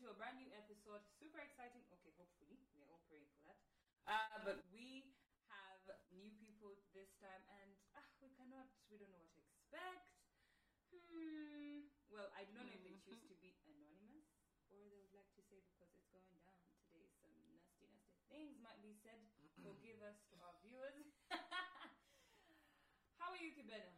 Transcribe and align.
to 0.00 0.08
a 0.08 0.16
brand 0.16 0.40
new 0.40 0.48
episode. 0.56 1.04
Super 1.20 1.44
exciting. 1.44 1.84
Okay, 1.92 2.08
hopefully. 2.16 2.56
We're 2.72 2.88
all 2.88 3.04
praying 3.04 3.28
for 3.36 3.44
that. 3.44 3.60
Uh, 4.08 4.40
but 4.40 4.56
we 4.72 5.04
have 5.52 5.84
new 6.08 6.32
people 6.40 6.80
this 6.96 7.12
time, 7.20 7.44
and 7.60 7.76
ah, 7.92 8.08
we 8.16 8.32
cannot, 8.32 8.64
we 8.88 8.96
don't 8.96 9.12
know 9.12 9.20
what 9.20 9.28
to 9.36 9.44
expect. 9.44 10.08
Hmm. 10.88 11.84
Well, 12.08 12.32
I 12.32 12.44
do 12.48 12.52
not 12.56 12.64
know 12.64 12.72
if 12.72 12.82
they 12.82 12.96
choose 12.96 13.20
to 13.28 13.34
be 13.36 13.52
anonymous 13.68 14.24
or 14.72 14.88
they 14.88 14.96
would 14.96 15.12
like 15.12 15.28
to 15.36 15.42
say 15.44 15.60
because 15.68 15.92
it's 15.92 16.08
going 16.08 16.32
down 16.40 16.64
today, 16.80 17.06
some 17.20 17.30
nasty, 17.44 17.84
nasty 17.84 18.24
things 18.26 18.56
might 18.58 18.80
be 18.80 18.96
said. 19.04 19.20
Forgive 19.60 20.00
us 20.00 20.16
to 20.32 20.40
our 20.40 20.54
viewers. 20.64 21.04
How 23.20 23.28
are 23.30 23.36
you, 23.36 23.52
Kibena? 23.52 23.92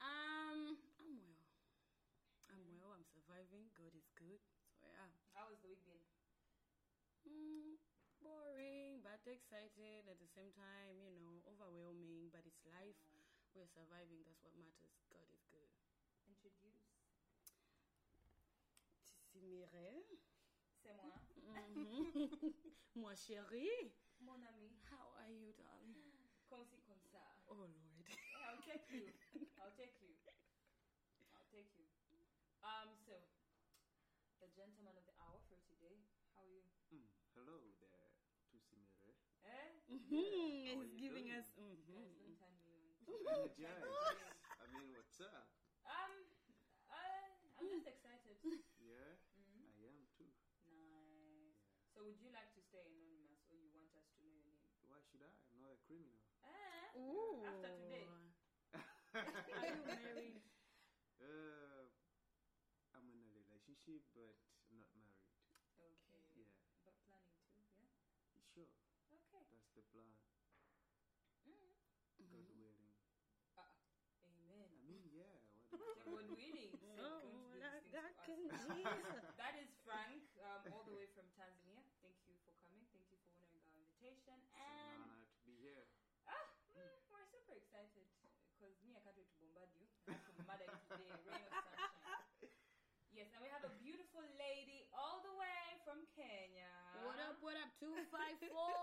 Um, 0.00 0.78
I'm 0.98 1.18
well. 1.18 1.42
I'm 2.48 2.64
well. 2.70 2.92
I'm 2.92 3.04
surviving. 3.12 3.70
God 3.76 3.92
is 3.94 4.08
good. 4.16 4.40
So 4.80 4.86
yeah. 4.86 5.08
How 5.32 5.48
has 5.48 5.58
the 5.60 5.68
week 5.68 5.84
been? 5.84 6.00
Mm, 7.40 7.80
boring, 8.22 9.00
but 9.02 9.20
excited 9.26 10.06
at 10.06 10.18
the 10.20 10.28
same 10.28 10.52
time. 10.52 11.00
You 11.00 11.20
know, 11.24 11.40
overwhelming, 11.48 12.28
but 12.30 12.44
it's 12.44 12.62
life. 12.68 13.00
We're 13.54 13.66
surviving. 13.66 14.22
That's 14.24 14.42
what 14.44 14.54
matters. 14.56 14.92
God 15.08 15.26
is 15.32 15.42
good. 15.50 15.70
Introduce. 16.28 16.84
Tisimire. 19.32 20.04
C'est 20.82 20.92
moi. 20.92 21.12
Mhm. 21.36 22.30
Moi 22.94 23.14
chérie. 23.14 23.92
Mon 24.20 24.40
ami. 24.42 24.70
How 24.90 25.12
are 25.16 25.28
you, 25.30 25.52
darling? 25.52 25.96
Comme 26.48 26.64
si, 26.66 26.80
comme 26.82 27.00
ça. 27.10 27.22
Oh 27.48 27.64
Lord. 27.66 28.06
I'll 28.34 28.58
take 28.58 28.88
you. 28.90 29.12
I'll 29.58 29.70
take 29.70 30.00
you. 30.00 30.14
I'll 31.34 31.44
take 31.50 31.68
you. 31.76 31.86
Um, 32.62 32.94
so, 33.06 33.24
the 34.40 34.48
gentleman 34.48 34.96
of 34.96 35.04
the 35.04 35.12
hour 35.20 35.40
for 35.48 35.56
today. 35.68 36.02
How 36.34 36.40
are 36.42 36.48
you? 36.48 36.62
Mm, 36.92 37.06
hello 37.34 37.70
there, 37.78 38.12
Tusimire. 38.50 39.14
How 40.64 40.78
are 40.78 40.84
He's 40.84 40.98
giving 40.98 41.30
doing? 41.30 41.30
us. 41.30 41.44
mhm. 41.58 42.36
Guys, 42.38 42.38
don't 42.38 42.58
turn 42.62 42.76
me 42.78 42.90
on. 42.90 43.04
Energized. 43.36 44.00
I 44.58 44.66
mean, 44.66 44.92
what's 44.92 45.18
up? 45.20 45.48
Um, 45.84 46.12
uh, 46.88 47.30
I'm 47.58 47.68
just 47.68 47.86
excited. 47.86 48.36
Yeah, 48.78 49.14
Mm, 49.36 49.70
I 49.76 49.84
am 49.86 50.06
too. 50.16 50.30
nice. 50.64 50.64
Yeah. 50.64 51.52
So, 51.92 52.04
would 52.04 52.20
you 52.20 52.30
like 52.30 52.52
to 52.54 52.60
stay 52.62 52.84
anonymous, 52.86 53.42
or 53.50 53.56
you 53.58 53.70
want 53.72 53.90
us 53.96 54.06
to 54.14 54.22
know 54.22 54.30
your 54.38 54.54
name? 54.54 54.70
Why 54.86 55.00
should 55.10 55.20
I? 55.22 55.30
I'm 55.50 55.60
not 55.60 55.72
a 55.72 55.76
criminal. 55.76 56.20
Eh? 56.42 56.96
Ooh. 56.96 57.40
After 57.44 57.68
today. 57.70 58.08
Are 59.52 59.66
you 59.66 59.84
married? 59.84 60.40
uh, 61.20 61.86
I'm 62.94 63.08
in 63.10 63.20
a 63.22 63.30
relationship, 63.30 64.02
but 64.14 64.34
I'm 64.70 64.78
not 64.78 64.90
married. 64.94 65.26
Okay. 65.78 66.22
Yeah, 66.34 66.54
But 66.84 66.94
planning 67.04 67.66
to, 67.74 67.80
yeah? 67.80 67.90
sure. 68.54 68.68
Okay. 69.80 70.12
That's 70.28 70.42
the 70.44 70.52
plan. 70.52 70.86
Mm. 71.44 71.74
God 73.54 73.72
willing. 73.82 74.16
Amen. 74.22 74.70
I 74.76 74.82
mean, 74.82 75.08
yeah. 75.10 75.38
What 75.70 75.94
The 75.94 76.04
the 76.04 76.10
word 76.10 76.26
willing. 76.28 76.76
said 76.80 76.96
Oh, 76.96 77.20
going 77.20 77.32
to 77.32 77.38
do 77.38 77.58
that, 77.58 77.82
that 77.90 78.12
can 78.24 78.48
to 78.48 79.32
That 79.36 79.54
is 79.54 79.68
Frank, 79.82 80.22
um, 80.38 80.66
all 80.70 80.82
the 80.82 80.92
way 80.92 81.06
from 81.06 81.28
Tanzania. 81.30 81.90
Thank 82.00 82.16
you 82.26 82.36
for 82.44 82.52
coming. 82.60 82.86
Thank 82.92 83.10
you 83.10 83.16
for 83.16 83.28
honoring 83.34 83.62
our 83.64 83.74
invitation. 83.74 84.00
It's 84.00 84.26
an 84.26 84.42
And 84.52 85.02
honor 85.02 85.24
to 85.32 85.38
be 85.40 85.56
here. 85.56 85.86
ah, 86.26 86.46
mm, 86.74 87.00
we're 87.08 87.24
super 87.24 87.52
excited 87.52 88.06
because 88.54 88.74
me, 88.80 88.94
I 88.94 89.00
can't 89.00 89.14
wait 89.16 89.28
to 89.28 89.34
bombard 89.36 89.70
you. 89.74 89.86
I 90.06 90.12
have 90.12 90.24
to 90.24 90.32
murder 90.32 90.64
you 90.64 90.78
today, 90.86 91.18
rain 91.24 91.46
of 91.46 91.52
sunshine. 91.62 92.10
Yes, 93.12 93.26
and 93.32 93.40
we 93.42 93.48
have 93.48 93.64
a 93.64 93.68
beautiful 93.68 94.20
lady 94.22 94.84
all 94.92 95.18
the 95.20 95.32
way 95.32 95.76
from 95.82 96.06
Kenya. 96.14 96.70
What 96.92 97.18
up? 97.18 97.36
What 97.40 97.56
up? 97.56 97.68
Two 97.78 98.02
five 98.10 98.36
four. 98.48 98.79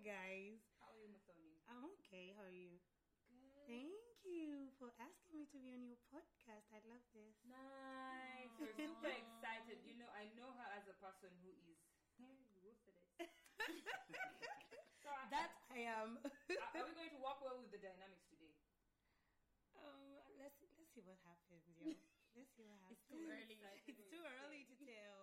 Guys. 0.00 0.58
How 0.80 0.88
are 0.90 0.98
you, 0.98 1.06
Muthoni? 1.12 1.60
I'm 1.68 1.84
okay. 2.00 2.32
How 2.34 2.42
are 2.48 2.50
you? 2.54 2.80
Good. 3.28 3.68
Thank 3.68 4.02
you 4.26 4.72
for 4.80 4.90
asking 4.98 5.38
me 5.38 5.46
to 5.52 5.58
be 5.60 5.70
on 5.70 5.84
your 5.86 6.00
podcast. 6.10 6.66
I 6.74 6.80
love 6.88 7.04
this. 7.14 7.36
Nice. 7.46 8.50
We're 8.58 8.74
super 8.80 9.12
excited. 9.12 9.78
You 9.86 9.94
know, 10.00 10.08
I 10.10 10.32
know 10.34 10.56
her 10.58 10.68
as 10.74 10.88
a 10.90 10.96
person 10.98 11.30
who 11.44 11.52
is 11.54 11.78
ruthless. 12.18 12.80
so, 15.02 15.08
I- 15.12 15.28
That 15.30 15.50
I 15.70 15.86
am. 15.86 16.18
are, 16.24 16.82
are 16.82 16.84
we 16.86 16.92
going 16.96 17.12
to 17.14 17.20
work 17.20 17.38
well 17.44 17.56
with 17.60 17.70
the 17.70 17.78
dynamics 17.80 18.26
today? 18.32 18.56
um, 19.78 20.20
let's 20.38 20.58
let's 20.78 20.90
see 20.94 21.02
what 21.04 21.18
happens, 21.26 21.62
yo. 21.66 21.78
Let's 22.36 22.50
see 22.54 22.62
what 22.62 22.78
happens. 22.78 23.02
It's 23.02 23.10
too 23.10 23.26
early. 23.26 23.58
It's 23.90 24.06
too 24.10 24.22
early 24.22 24.62
to 24.70 24.74
tell. 24.78 25.19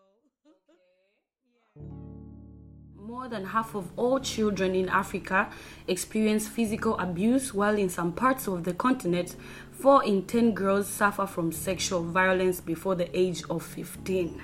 More 3.07 3.29
than 3.29 3.45
half 3.45 3.73
of 3.73 3.89
all 3.95 4.19
children 4.19 4.75
in 4.75 4.89
Africa 4.89 5.49
experience 5.87 6.49
physical 6.49 6.99
abuse, 6.99 7.53
while 7.53 7.77
in 7.77 7.87
some 7.87 8.11
parts 8.11 8.47
of 8.47 8.65
the 8.65 8.73
continent, 8.73 9.37
4 9.71 10.03
in 10.03 10.23
10 10.23 10.51
girls 10.51 10.87
suffer 10.87 11.25
from 11.25 11.53
sexual 11.53 12.03
violence 12.03 12.59
before 12.59 12.95
the 12.95 13.07
age 13.17 13.43
of 13.49 13.63
15. 13.63 14.41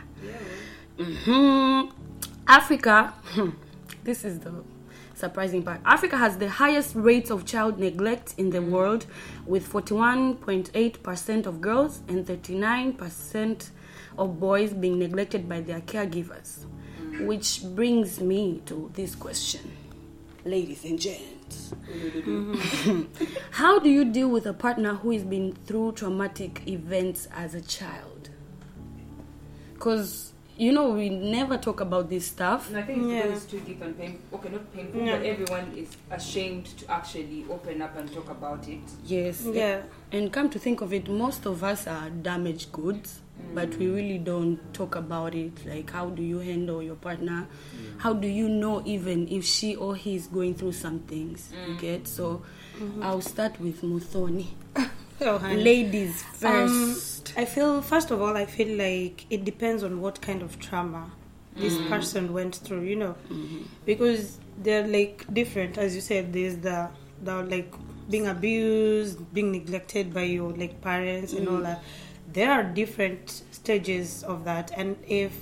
Mhm. 0.97 1.91
Africa, 2.47 3.13
this 4.06 4.23
is 4.23 4.40
the 4.40 4.53
surprising 5.13 5.63
part. 5.63 5.81
Africa 5.84 6.16
has 6.16 6.38
the 6.38 6.50
highest 6.50 6.96
rates 6.96 7.29
of 7.31 7.46
child 7.46 7.78
neglect 7.79 8.34
in 8.38 8.52
the 8.52 8.62
world, 8.62 9.06
with 9.46 9.68
41.8% 9.68 11.46
of 11.46 11.59
girls 11.59 12.02
and 12.07 12.25
39% 12.25 13.72
of 14.18 14.40
boys 14.40 14.72
being 14.73 14.97
neglected 15.00 15.50
by 15.50 15.59
their 15.59 15.81
caregivers. 15.81 16.66
Which 17.22 17.62
brings 17.63 18.19
me 18.19 18.62
to 18.66 18.91
this 18.94 19.16
question, 19.16 19.72
ladies 20.46 20.84
and 20.84 21.00
gents. 21.00 21.74
Mm-hmm. 21.85 23.03
How 23.51 23.79
do 23.79 23.90
you 23.90 24.06
deal 24.06 24.29
with 24.29 24.46
a 24.46 24.53
partner 24.53 24.96
who 24.96 25.12
has 25.12 25.23
been 25.23 25.53
through 25.66 25.94
traumatic 25.94 26.68
events 26.68 27.28
as 27.35 27.53
a 27.56 27.62
child? 27.62 28.29
Because 29.73 30.32
you 30.63 30.72
know 30.72 30.90
we 30.91 31.09
never 31.09 31.57
talk 31.57 31.81
about 31.81 32.09
this 32.09 32.28
stuff. 32.28 32.69
And 32.69 32.78
I 32.78 32.84
think 32.84 33.03
Yeah. 33.09 33.19
it 33.25 33.34
goes 33.34 33.46
too 33.46 33.59
deep 33.59 33.81
and 33.81 33.97
painful. 33.97 34.40
Okay, 34.40 34.50
not 34.50 34.74
painful, 34.74 35.01
Yeah. 35.01 35.18
but 35.18 35.25
everyone 35.25 35.74
is 35.75 35.90
ashamed 36.09 36.66
to 36.78 36.90
actually 36.91 37.46
open 37.50 37.81
up 37.81 37.97
and 37.97 38.12
talk 38.13 38.29
about 38.29 38.68
it. 38.69 38.81
Yes. 39.06 39.46
Yeah. 39.52 39.81
And 40.12 40.31
come 40.31 40.50
to 40.52 40.59
think 40.59 40.81
of 40.81 40.94
it, 40.94 41.09
most 41.09 41.46
of 41.46 41.63
us 41.63 41.85
are 41.88 42.09
damaged 42.09 42.72
goods, 42.72 43.19
mm. 43.41 43.56
but 43.56 43.75
we 43.78 43.88
really 43.88 44.19
don't 44.19 44.57
talk 44.73 44.96
about 44.96 45.35
it. 45.35 45.66
Like, 45.66 45.90
how 45.91 46.09
do 46.09 46.23
you 46.23 46.40
handle 46.40 46.81
your 46.81 46.96
partner? 46.96 47.47
Mm. 47.75 48.00
How 48.00 48.13
do 48.13 48.28
you 48.28 48.47
know 48.47 48.81
even 48.85 49.28
if 49.28 49.44
she 49.44 49.75
or 49.75 49.96
he 49.96 50.16
is 50.16 50.28
going 50.28 50.56
through 50.56 50.73
some 50.73 51.00
things? 51.00 51.50
You 51.68 51.73
mm. 51.75 51.79
get 51.79 52.07
so. 52.07 52.41
Mm-hmm. 52.79 53.03
I'll 53.03 53.22
start 53.22 53.59
with 53.59 53.81
Muthoni. 53.81 54.47
Honey. 55.23 55.63
Ladies 55.63 56.23
Um, 56.44 56.67
first. 56.67 57.34
I 57.38 57.45
feel 57.45 57.81
first 57.81 58.11
of 58.11 58.22
all, 58.22 58.35
I 58.35 58.45
feel 58.45 58.78
like 58.78 59.25
it 59.29 59.45
depends 59.45 59.81
on 59.84 60.01
what 60.01 60.22
kind 60.22 60.41
of 60.41 60.59
trauma 60.59 61.11
this 61.56 61.75
mm. 61.75 61.88
person 61.88 62.34
went 62.34 62.56
through. 62.56 62.81
You 62.81 62.97
know, 62.97 63.16
mm-hmm. 63.29 63.63
because 63.85 64.38
they're 64.61 64.85
like 64.85 65.25
different. 65.34 65.78
As 65.78 65.95
you 65.95 66.01
said, 66.01 66.34
there's 66.34 66.57
the 66.57 66.89
the 67.23 67.41
like 67.44 67.73
being 68.09 68.28
abused, 68.28 69.34
being 69.34 69.51
neglected 69.51 70.13
by 70.13 70.23
your 70.23 70.51
like 70.51 70.81
parents 70.81 71.31
and 71.34 71.47
all 71.47 71.59
mm. 71.59 71.63
that. 71.63 71.84
There 72.34 72.51
are 72.51 72.63
different 72.63 73.44
stages 73.51 74.23
of 74.23 74.44
that, 74.44 74.72
and 74.75 74.97
if 75.07 75.34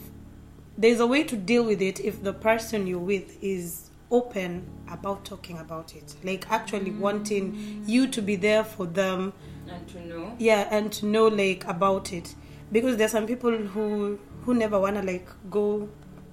there's 0.78 1.00
a 1.00 1.08
way 1.08 1.24
to 1.24 1.36
deal 1.36 1.63
with 1.63 1.81
it, 1.81 2.00
if 2.00 2.22
the 2.24 2.34
person 2.34 2.86
you're 2.86 3.00
with 3.00 3.44
is 3.44 3.90
open 4.12 4.68
about 4.90 5.24
talking 5.25 5.58
about 5.58 5.96
it, 5.96 6.16
like 6.24 6.46
actually 6.52 6.92
wanting 6.92 7.53
mm. 7.53 7.90
you 7.90 8.08
to 8.08 8.22
be 8.22 8.36
there 8.36 8.63
for 8.63 8.86
them 8.86 9.34
And 9.74 9.88
to 9.90 10.00
know. 10.08 10.36
yeah 10.40 10.68
and 10.72 10.92
to 10.94 11.06
know 11.06 11.28
like 11.28 11.66
about 11.68 12.12
it 12.14 12.36
because 12.72 12.98
there's 12.98 13.12
some 13.12 13.28
people 13.28 13.52
who 13.58 14.20
who 14.46 14.54
never 14.54 14.80
want 14.80 14.95
to 14.98 15.01
like 15.04 15.28
go 15.50 15.88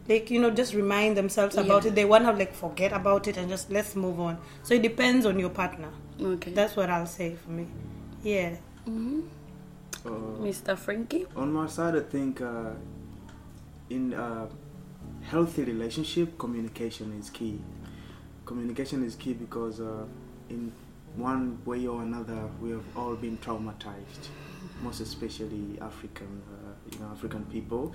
like 0.08 0.30
you 0.30 0.40
know 0.40 0.50
just 0.50 0.72
remind 0.74 1.16
themselves 1.16 1.56
about 1.56 1.84
Yeah. 1.84 1.90
it 1.90 1.94
they 1.94 2.04
want 2.04 2.24
to 2.24 2.32
like 2.32 2.54
forget 2.54 2.92
about 2.92 3.26
it 3.28 3.36
and 3.36 3.48
just 3.48 3.70
let's 3.70 3.94
move 3.96 4.18
on 4.20 4.38
so 4.62 4.74
it 4.74 4.82
depends 4.82 5.26
on 5.26 5.38
your 5.38 5.50
partner 5.50 5.90
Okay. 6.20 6.52
that's 6.52 6.74
what 6.76 6.88
i'll 6.90 7.06
say 7.06 7.34
for 7.36 7.50
me 7.50 7.66
yeah 8.22 8.56
Uh, 10.06 10.10
Mr. 10.40 10.76
Frankie. 10.78 11.26
on 11.36 11.52
my 11.52 11.66
side, 11.66 11.94
I 11.96 12.00
think 12.00 12.40
uh, 12.40 12.70
in 13.90 14.12
a 14.14 14.48
healthy 15.22 15.64
relationship, 15.64 16.38
communication 16.38 17.12
is 17.20 17.28
key. 17.30 17.60
Communication 18.46 19.04
is 19.04 19.16
key 19.16 19.34
because 19.34 19.80
uh, 19.80 20.04
in 20.48 20.72
one 21.18 21.58
way 21.64 21.86
or 21.86 22.02
another, 22.02 22.48
we 22.60 22.70
have 22.70 22.84
all 22.96 23.14
been 23.16 23.36
traumatized. 23.38 24.28
Most 24.82 25.00
especially 25.00 25.76
African, 25.80 26.40
uh, 26.52 26.72
you 26.92 26.98
know, 27.00 27.06
African 27.12 27.44
people. 27.46 27.92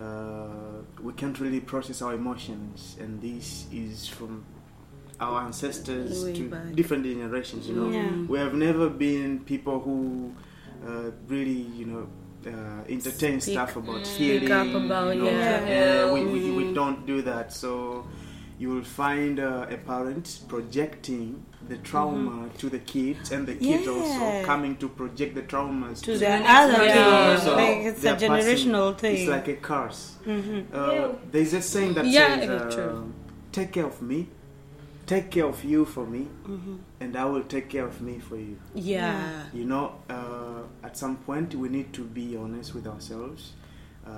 Uh, 0.00 0.82
we 1.02 1.12
can't 1.12 1.38
really 1.40 1.60
process 1.60 2.00
our 2.02 2.14
emotions, 2.14 2.96
and 3.00 3.20
this 3.20 3.66
is 3.72 4.08
from 4.08 4.44
our 5.20 5.42
ancestors 5.42 6.24
Way 6.24 6.32
to 6.34 6.48
back. 6.48 6.74
different 6.74 7.04
generations. 7.04 7.68
You 7.68 7.74
know, 7.76 7.90
Yeah. 7.90 8.10
we 8.28 8.38
have 8.38 8.54
never 8.54 8.88
been 8.88 9.40
people 9.40 9.80
who 9.80 10.32
uh, 10.86 11.10
really, 11.28 11.62
you 11.78 11.86
know, 11.86 12.06
uh, 12.46 12.82
entertain 12.88 13.40
Speak- 13.40 13.54
stuff 13.54 13.76
about 13.76 14.04
healing. 14.06 14.42
you 14.42 14.48
know, 14.48 15.14
yeah. 15.20 16.12
we, 16.12 16.24
we, 16.24 16.50
we 16.50 16.74
don't 16.74 17.06
do 17.06 17.22
that. 17.22 17.52
So 17.52 18.04
you 18.58 18.68
will 18.70 18.84
find 18.84 19.40
uh, 19.40 19.66
a 19.70 19.76
parent 19.76 20.40
projecting 20.48 21.44
the 21.68 21.76
trauma 21.78 22.48
to 22.58 22.68
the 22.68 22.78
kids, 22.80 23.30
and 23.32 23.46
the 23.46 23.54
kids 23.54 23.84
Yeah. 23.86 23.92
also 23.92 24.44
coming 24.46 24.76
to 24.76 24.88
project 24.88 25.34
the 25.34 25.42
traumas 25.42 26.00
to 26.02 26.12
the 26.12 26.18
the 26.18 26.50
other 26.50 26.72
generation. 26.72 27.36
thing. 27.36 27.38
So 27.46 27.56
Like 27.56 27.76
it's 27.86 27.98
a 27.98 28.02
they're 28.02 28.14
passing- 28.16 28.30
generational 28.30 28.98
thing. 28.98 29.16
It's 29.16 29.28
like 29.30 29.48
a 29.48 29.56
curse. 29.56 30.16
Mhm. 30.26 30.64
Uh, 30.72 31.08
there's 31.30 31.52
a 31.54 31.62
saying 31.62 31.94
that 31.94 32.06
Yeah, 32.06 32.40
says, 32.40 32.76
uh, 32.78 33.02
"Take 33.52 33.72
care 33.72 33.86
of 33.86 34.02
me, 34.02 34.28
take 35.06 35.30
care 35.30 35.46
of 35.46 35.64
you 35.64 35.84
for 35.84 36.04
me, 36.06 36.26
Mhm. 36.46 36.78
and 37.00 37.16
I 37.16 37.24
will 37.26 37.44
take 37.44 37.68
care 37.68 37.86
of 37.86 38.00
me 38.00 38.18
for 38.18 38.36
you." 38.36 38.56
Yeah. 38.74 39.44
You 39.54 39.64
know, 39.64 39.92
uh, 40.10 40.62
at 40.86 40.96
some 40.96 41.16
point 41.16 41.54
we 41.54 41.68
need 41.68 41.92
to 41.94 42.02
be 42.02 42.36
honest 42.36 42.74
with 42.74 42.86
ourselves. 42.86 43.52
Uh, 44.04 44.10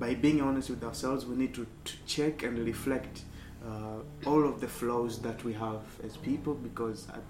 by 0.00 0.14
being 0.14 0.40
honest 0.42 0.68
with 0.68 0.82
ourselves, 0.82 1.24
we 1.24 1.36
need 1.36 1.54
to, 1.54 1.64
to 1.84 1.92
check 2.06 2.42
and 2.42 2.58
reflect 2.58 3.22
uh, 3.66 4.28
all 4.30 4.44
of 4.46 4.60
the 4.60 4.68
flaws 4.68 5.18
that 5.20 5.42
we 5.44 5.52
have 5.54 5.82
as 6.04 6.16
people 6.16 6.54
because 6.54 7.08
at 7.08 7.22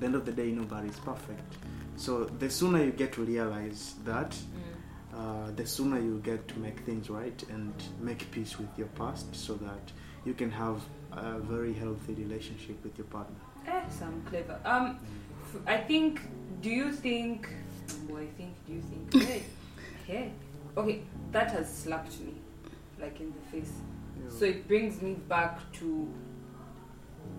the 0.00 0.06
end 0.06 0.14
of 0.14 0.24
the 0.24 0.32
day, 0.32 0.50
nobody 0.50 0.88
is 0.88 0.98
perfect. 0.98 1.54
So 1.96 2.24
the 2.24 2.50
sooner 2.50 2.82
you 2.82 2.90
get 2.92 3.12
to 3.12 3.22
realize 3.24 3.94
that, 4.04 4.30
Mm. 4.32 5.18
uh, 5.18 5.50
the 5.54 5.66
sooner 5.66 5.98
you 6.00 6.18
get 6.24 6.48
to 6.48 6.58
make 6.58 6.80
things 6.80 7.08
right 7.10 7.40
and 7.50 7.72
make 8.00 8.28
peace 8.30 8.58
with 8.58 8.68
your 8.76 8.88
past 8.98 9.26
so 9.34 9.54
that 9.54 9.92
you 10.24 10.34
can 10.34 10.50
have 10.50 10.80
a 11.12 11.38
very 11.38 11.72
healthy 11.72 12.14
relationship 12.14 12.82
with 12.82 12.96
your 12.98 13.06
partner. 13.06 13.36
Eh, 13.66 13.88
some 13.88 14.22
clever. 14.28 14.58
Um, 14.64 14.98
f- 15.42 15.60
I 15.66 15.76
think. 15.78 16.20
Do 16.60 16.70
you 16.70 16.92
think? 16.92 17.48
Well, 18.08 18.22
I 18.22 18.26
think. 18.38 18.52
Do 18.66 18.72
you 18.72 18.82
think? 18.90 19.04
Hey, 19.28 19.42
hey. 20.06 20.32
Okay, 20.76 21.02
that 21.32 21.50
has 21.52 21.66
slapped 21.82 22.18
me, 22.20 22.34
like 23.00 23.20
in 23.20 23.32
the 23.32 23.44
face. 23.52 23.72
So 24.28 24.44
it 24.44 24.66
brings 24.66 25.00
me 25.00 25.14
back 25.14 25.58
to 25.74 26.12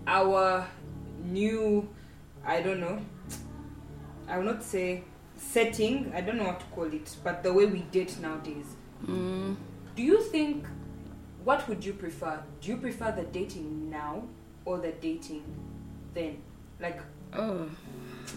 our 0.06 0.66
new, 1.24 1.88
I 2.44 2.62
don't 2.62 2.80
know, 2.80 3.00
I 4.28 4.38
will 4.38 4.44
not 4.44 4.62
say 4.62 5.02
setting, 5.36 6.12
I 6.14 6.20
don't 6.20 6.36
know 6.36 6.44
what 6.44 6.60
to 6.60 6.66
call 6.66 6.92
it, 6.92 7.16
but 7.22 7.42
the 7.42 7.52
way 7.52 7.66
we 7.66 7.80
date 7.80 8.18
nowadays. 8.20 8.66
Mm. 9.06 9.56
Do 9.94 10.02
you 10.02 10.22
think, 10.22 10.66
what 11.44 11.68
would 11.68 11.84
you 11.84 11.92
prefer? 11.92 12.42
Do 12.60 12.70
you 12.70 12.76
prefer 12.76 13.12
the 13.12 13.24
dating 13.24 13.90
now 13.90 14.24
or 14.64 14.78
the 14.78 14.92
dating 14.92 15.44
then? 16.14 16.38
Like, 16.80 17.00
Oh, 17.32 17.68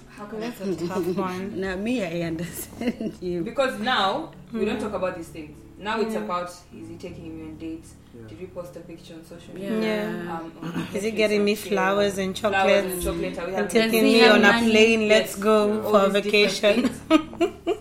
how 0.09 0.25
can 0.25 0.43
I 0.43 0.49
That's 0.49 0.81
a 0.81 0.87
tough 0.87 1.05
one. 1.15 1.59
now 1.61 1.75
me, 1.75 2.03
I 2.03 2.27
understand 2.27 3.17
you. 3.21 3.43
Because 3.43 3.79
now 3.79 4.31
we 4.51 4.65
don't 4.65 4.79
talk 4.79 4.93
about 4.93 5.15
these 5.15 5.29
things. 5.29 5.57
Now 5.79 6.01
it's 6.01 6.15
about 6.15 6.49
is 6.49 6.89
he 6.89 6.95
taking 6.97 7.37
me 7.37 7.43
on 7.49 7.57
dates? 7.57 7.93
Yeah. 8.13 8.27
Did 8.27 8.39
we 8.41 8.47
post 8.47 8.75
a 8.75 8.81
picture 8.81 9.13
on 9.13 9.23
social 9.25 9.53
media? 9.53 9.79
Yeah. 9.81 10.37
Um, 10.39 10.51
on 10.61 10.87
Is 10.93 11.03
he 11.03 11.11
getting 11.11 11.45
me 11.45 11.55
flowers 11.55 12.17
and 12.17 12.37
Flowers 12.37 12.65
and 12.85 13.01
chocolates? 13.01 13.05
chocolate. 13.05 13.37
Are 13.39 13.47
we 13.47 13.55
And 13.55 13.69
taking 13.69 14.03
me 14.03 14.19
have 14.19 14.35
on 14.35 14.43
a 14.45 14.59
plane, 14.69 15.07
let's 15.07 15.35
Yes. 15.35 15.43
go 15.43 15.73
Yeah. 15.73 15.81
for 15.89 15.99
a 16.05 16.09
vacation. 16.09 16.89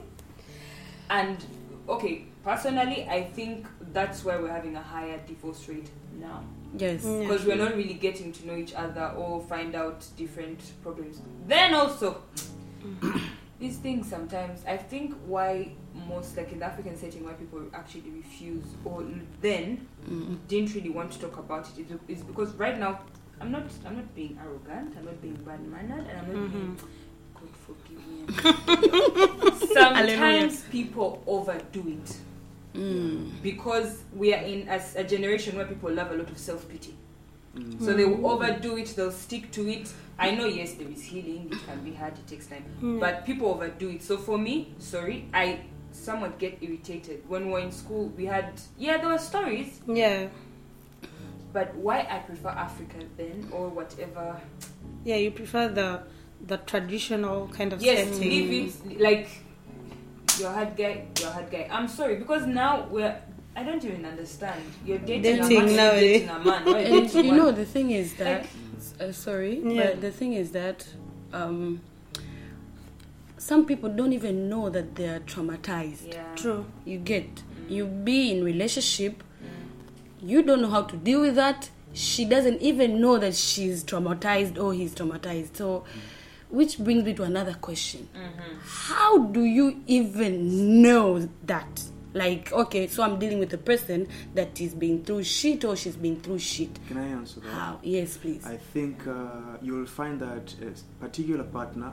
and 1.10 1.44
okay, 1.88 2.24
personally, 2.44 3.06
I 3.10 3.24
think 3.24 3.66
that's 3.92 4.24
why 4.24 4.36
we're 4.36 4.52
having 4.52 4.76
a 4.76 4.82
higher 4.82 5.18
divorce 5.26 5.66
rate 5.68 5.90
now 6.20 6.44
Yes. 6.76 7.02
Yeah. 7.04 7.20
because 7.20 7.44
we're 7.46 7.56
not 7.56 7.74
really 7.76 7.94
getting 7.94 8.30
to 8.32 8.46
know 8.46 8.54
each 8.56 8.74
other 8.74 9.12
or 9.16 9.42
find 9.42 9.74
out 9.74 10.04
different 10.16 10.60
problems. 10.84 11.20
Then 11.48 11.74
also, 11.74 12.22
these 13.58 13.76
things 13.78 14.08
sometimes 14.08 14.60
I 14.66 14.76
think 14.76 15.14
why 15.26 15.72
most 16.08 16.37
like 16.37 16.52
in 16.52 16.60
the 16.60 16.66
African 16.66 16.96
setting 16.96 17.25
why 17.25 17.32
people 17.32 17.62
actually 17.75 18.10
refuse 18.10 18.64
or 18.84 19.05
then 19.40 19.87
Mm. 20.08 20.38
didn't 20.49 20.75
really 20.75 20.90
want 20.90 21.12
to 21.12 21.19
talk 21.19 21.37
about 21.38 21.69
it 21.76 21.81
is, 21.90 21.99
is 22.08 22.22
because 22.25 22.55
right 22.55 22.78
now 22.78 23.00
I'm 23.40 23.50
not 23.50 23.64
I'm 23.84 23.96
not 23.96 24.14
being 24.14 24.38
arrogant, 24.43 24.94
I'm 24.96 25.05
not 25.05 25.20
being 25.20 25.34
bad 25.44 25.60
mannered, 25.69 26.06
and 26.08 26.19
I'm 26.20 26.43
not 26.43 26.52
being 26.52 26.76
God 27.34 27.50
forgive 27.66 28.06
me. 28.08 29.49
Sometimes 29.75 30.62
people 30.70 31.22
overdo 31.26 31.88
it 31.88 32.16
Mm. 32.75 33.32
because 33.43 34.02
we 34.14 34.32
are 34.34 34.43
in 34.43 34.69
a, 34.69 34.81
a 34.96 35.02
generation 35.02 35.56
where 35.56 35.66
people 35.66 35.90
love 35.90 36.11
a 36.12 36.14
lot 36.14 36.31
of 36.31 36.38
self 36.38 36.69
pity. 36.69 36.94
Mm. 37.58 37.84
So 37.84 37.93
they 37.94 38.05
will 38.05 38.31
overdo 38.31 38.76
it, 38.76 38.88
they'll 38.96 39.10
stick 39.12 39.50
to 39.52 39.69
it. 39.69 39.93
I 40.19 40.32
know, 40.32 40.46
yes, 40.46 40.75
there 40.75 40.88
is 40.88 41.02
healing, 41.02 41.49
it 41.52 41.58
can 41.66 41.82
be 41.84 41.94
hard, 41.94 42.14
it 42.14 42.26
takes 42.26 42.46
time. 42.46 42.64
Mm. 42.82 43.00
But 43.00 43.25
people 43.25 43.49
overdo 43.49 43.88
it. 43.90 44.02
So 44.02 44.16
for 44.16 44.38
me, 44.38 44.75
sorry, 44.78 45.28
I 45.32 45.60
somewhat 45.93 46.38
get 46.38 46.58
irritated. 46.60 47.22
When 47.28 47.46
we 47.46 47.52
were 47.52 47.60
in 47.60 47.72
school, 47.72 48.08
we 48.16 48.26
had, 48.26 48.52
yeah, 48.78 48.96
there 48.99 49.08
were 49.08 49.19
stories, 49.19 49.81
Yeah. 49.87 50.28
but 51.52 51.75
why 51.76 52.06
I 52.10 52.19
prefer 52.19 52.49
Africa 52.50 52.96
then 53.16 53.49
or 53.52 53.69
whatever. 53.69 54.40
Yeah, 55.04 55.16
you 55.16 55.31
prefer 55.31 55.69
the 55.69 56.02
the 56.46 56.56
traditional 56.58 57.49
kind 57.49 57.72
of 57.72 57.82
Yes, 57.82 58.08
setting. 58.08 58.28
leave 58.31 58.52
it 58.87 59.00
like 59.00 59.28
you're 60.38 60.50
hard 60.52 60.76
guy, 60.76 61.06
you're 61.20 61.31
hard 61.31 61.50
guy. 61.50 61.69
I'm 61.70 61.88
sorry, 61.88 62.16
because 62.16 62.46
now 62.46 62.87
we're. 62.90 63.20
I 63.58 63.64
don't 63.64 63.84
even 63.84 64.05
understand. 64.05 64.62
You're 64.87 64.99
dating, 64.99 65.22
Dating 65.22 65.56
a 65.58 65.64
man, 65.66 65.76
now, 65.76 65.90
you're 65.90 66.00
dating 66.00 66.28
a 66.28 66.38
man. 66.38 66.66
you 66.69 66.75
And 67.00 67.12
you 67.12 67.32
know 67.32 67.50
the 67.50 67.64
thing 67.64 67.90
is 67.90 68.14
that 68.14 68.46
uh, 69.00 69.10
sorry, 69.10 69.58
Yeah. 69.64 69.87
but 69.87 70.00
the 70.00 70.12
thing 70.12 70.34
is 70.34 70.52
that 70.52 70.87
um, 71.32 71.81
some 73.37 73.66
people 73.66 73.88
don't 73.88 74.12
even 74.12 74.49
know 74.49 74.70
that 74.70 74.94
they 74.94 75.08
are 75.08 75.19
traumatized. 75.20 76.06
Yeah. 76.12 76.22
True. 76.37 76.66
You 76.84 76.99
get 76.99 77.43
you 77.69 77.87
be 77.87 78.31
in 78.31 78.44
relationship, 78.44 79.25
you 80.22 80.43
don't 80.44 80.62
know 80.62 80.70
how 80.70 80.82
to 80.82 80.96
deal 80.96 81.20
with 81.20 81.34
that. 81.34 81.69
She 81.93 82.25
doesn't 82.25 82.62
even 82.62 83.00
know 83.00 83.19
that 83.19 83.34
she's 83.34 83.82
traumatized 83.82 84.56
or 84.62 84.72
he's 84.72 84.94
traumatized. 84.94 85.56
So, 85.56 85.84
which 86.49 86.78
brings 86.78 87.02
me 87.02 87.12
to 87.14 87.25
another 87.25 87.54
question: 87.54 88.08
How 88.62 89.19
do 89.19 89.43
you 89.43 89.82
even 89.88 90.81
know 90.81 91.28
that? 91.46 91.82
Like, 92.18 92.52
okay, 92.52 92.88
so 92.88 93.04
I'm 93.04 93.18
dealing 93.18 93.38
with 93.38 93.52
a 93.54 93.58
person 93.58 94.08
that 94.34 94.60
is 94.60 94.74
being 94.74 95.04
through 95.04 95.22
shit 95.22 95.64
or 95.64 95.76
she's 95.76 95.96
been 95.96 96.16
through 96.20 96.40
shit. 96.40 96.78
Can 96.88 96.98
I 96.98 97.06
answer 97.06 97.38
that? 97.40 97.48
How? 97.52 97.78
Yes, 97.82 98.16
please. 98.16 98.44
I 98.44 98.56
think 98.56 99.06
uh, 99.06 99.56
you'll 99.62 99.86
find 99.86 100.20
that 100.20 100.52
a 100.60 100.72
particular 101.00 101.44
partner 101.44 101.92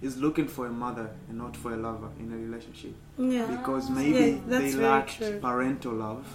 is 0.00 0.16
looking 0.16 0.48
for 0.48 0.66
a 0.66 0.70
mother 0.72 1.10
and 1.28 1.36
not 1.38 1.54
for 1.56 1.72
a 1.74 1.76
lover 1.76 2.08
in 2.18 2.32
a 2.32 2.36
relationship 2.36 2.94
Yeah. 3.18 3.46
because 3.46 3.90
maybe 3.90 4.18
Yeah, 4.18 4.38
that's 4.46 4.64
they 4.64 4.70
very 4.72 4.84
lacked 4.88 5.16
true. 5.18 5.38
parental 5.40 5.92
love 5.92 6.26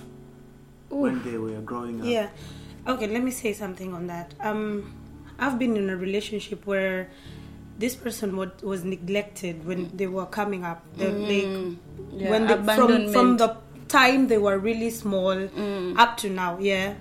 Ooh. 0.91 0.97
when 0.97 1.23
they 1.23 1.37
were 1.39 1.59
growing 1.61 1.99
up. 2.01 2.07
Yeah. 2.07 2.29
Okay, 2.87 3.07
let 3.07 3.23
me 3.23 3.31
say 3.31 3.53
something 3.53 3.93
on 3.93 4.05
that. 4.07 4.33
Um, 4.39 4.93
I've 5.39 5.57
been 5.57 5.75
in 5.77 5.89
a 5.89 5.97
relationship 5.97 6.65
where 6.67 7.09
this 7.81 7.95
person 7.95 8.37
was, 8.37 8.49
was 8.61 8.85
neglected 8.85 9.65
when 9.65 9.87
mm. 9.87 9.97
they 9.97 10.07
were 10.07 10.27
coming 10.27 10.63
up. 10.63 10.85
Mm. 10.95 11.27
They, 11.27 11.45
like 11.45 11.77
Yeah, 12.13 12.29
when 12.29 12.47
they, 12.47 12.75
from 12.75 13.11
from 13.11 13.37
the 13.37 13.57
time 13.87 14.27
they 14.27 14.37
were 14.37 14.57
really 14.57 14.89
small 14.89 15.35
mm. 15.35 15.97
up 15.97 16.17
to 16.17 16.29
now. 16.29 16.59
Yeah. 16.59 16.93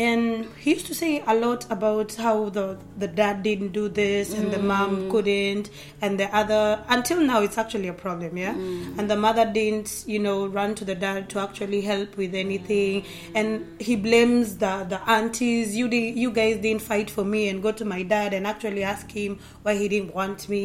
And 0.00 0.46
he 0.58 0.70
used 0.70 0.86
to 0.86 0.94
say 0.94 1.22
a 1.26 1.34
lot 1.34 1.70
about 1.70 2.14
how 2.14 2.48
the 2.48 2.78
the 2.96 3.06
dad 3.06 3.42
didn't 3.42 3.72
do 3.72 3.86
this 3.86 4.32
and 4.32 4.50
the 4.50 4.58
mom 4.58 4.96
mm. 4.96 5.10
couldn't 5.10 5.68
and 6.00 6.18
the 6.18 6.28
other 6.34 6.82
until 6.88 7.20
now 7.20 7.42
it's 7.42 7.58
actually 7.58 7.88
a 7.88 7.92
problem, 7.92 8.38
yeah. 8.38 8.54
Mm. 8.54 8.98
And 8.98 9.10
the 9.10 9.16
mother 9.16 9.44
didn't, 9.44 10.04
you 10.06 10.18
know, 10.18 10.46
run 10.46 10.74
to 10.76 10.86
the 10.86 10.94
dad 10.94 11.28
to 11.30 11.38
actually 11.40 11.82
help 11.82 12.16
with 12.16 12.34
anything, 12.34 13.02
mm. 13.02 13.06
and 13.34 13.80
he 13.88 13.96
blames 13.96 14.56
the 14.56 14.86
the 14.88 15.00
aunties. 15.16 15.76
You 15.76 15.86
did, 15.88 16.16
you 16.16 16.30
guys 16.30 16.56
didn't 16.62 16.80
fight 16.80 17.10
for 17.10 17.24
me 17.24 17.50
and 17.50 17.62
go 17.62 17.72
to 17.72 17.84
my 17.84 18.02
dad 18.02 18.32
and 18.32 18.46
actually 18.46 18.82
ask 18.82 19.10
him 19.10 19.38
why 19.62 19.74
he 19.74 19.86
didn't 19.88 20.14
want 20.14 20.48
me. 20.48 20.64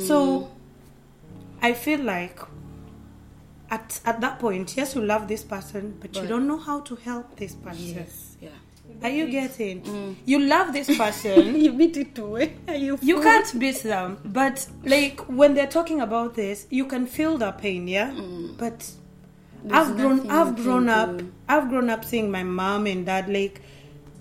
So 0.00 0.50
I 1.62 1.72
feel 1.72 2.00
like 2.00 2.38
at 3.70 4.00
at 4.04 4.20
that 4.20 4.38
point, 4.38 4.76
yes, 4.76 4.94
you 4.94 5.00
love 5.00 5.26
this 5.26 5.42
person, 5.42 5.96
but, 6.00 6.14
you 6.14 6.26
don't 6.26 6.46
know 6.46 6.58
how 6.58 6.80
to 6.80 6.96
help 6.96 7.36
this 7.36 7.54
person. 7.54 7.94
yes, 7.96 8.36
yeah. 8.42 8.50
Are 9.02 9.10
you 9.10 9.30
getting? 9.30 9.82
Mm. 9.82 10.16
You 10.24 10.40
love 10.40 10.72
this 10.72 10.96
person. 10.96 11.60
you 11.60 11.72
beat 11.72 11.96
it 11.96 12.14
to 12.14 12.36
it. 12.36 12.56
You 12.68 12.98
you 13.02 13.20
can't 13.20 13.58
beat 13.58 13.82
them, 13.82 14.18
but 14.24 14.66
like 14.84 15.20
when 15.28 15.54
they're 15.54 15.66
talking 15.66 16.00
about 16.00 16.34
this, 16.34 16.66
you 16.70 16.86
can 16.86 17.06
feel 17.06 17.38
the 17.38 17.52
pain, 17.52 17.86
yeah. 17.88 18.10
Mm. 18.10 18.56
But 18.56 18.90
There's 19.64 19.88
I've 19.88 19.96
grown, 19.96 20.30
I've 20.30 20.56
grown 20.56 20.88
up, 20.88 21.18
do. 21.18 21.32
I've 21.48 21.68
grown 21.68 21.90
up 21.90 22.04
seeing 22.04 22.30
my 22.30 22.42
mom 22.42 22.86
and 22.86 23.04
dad 23.04 23.28
like 23.28 23.60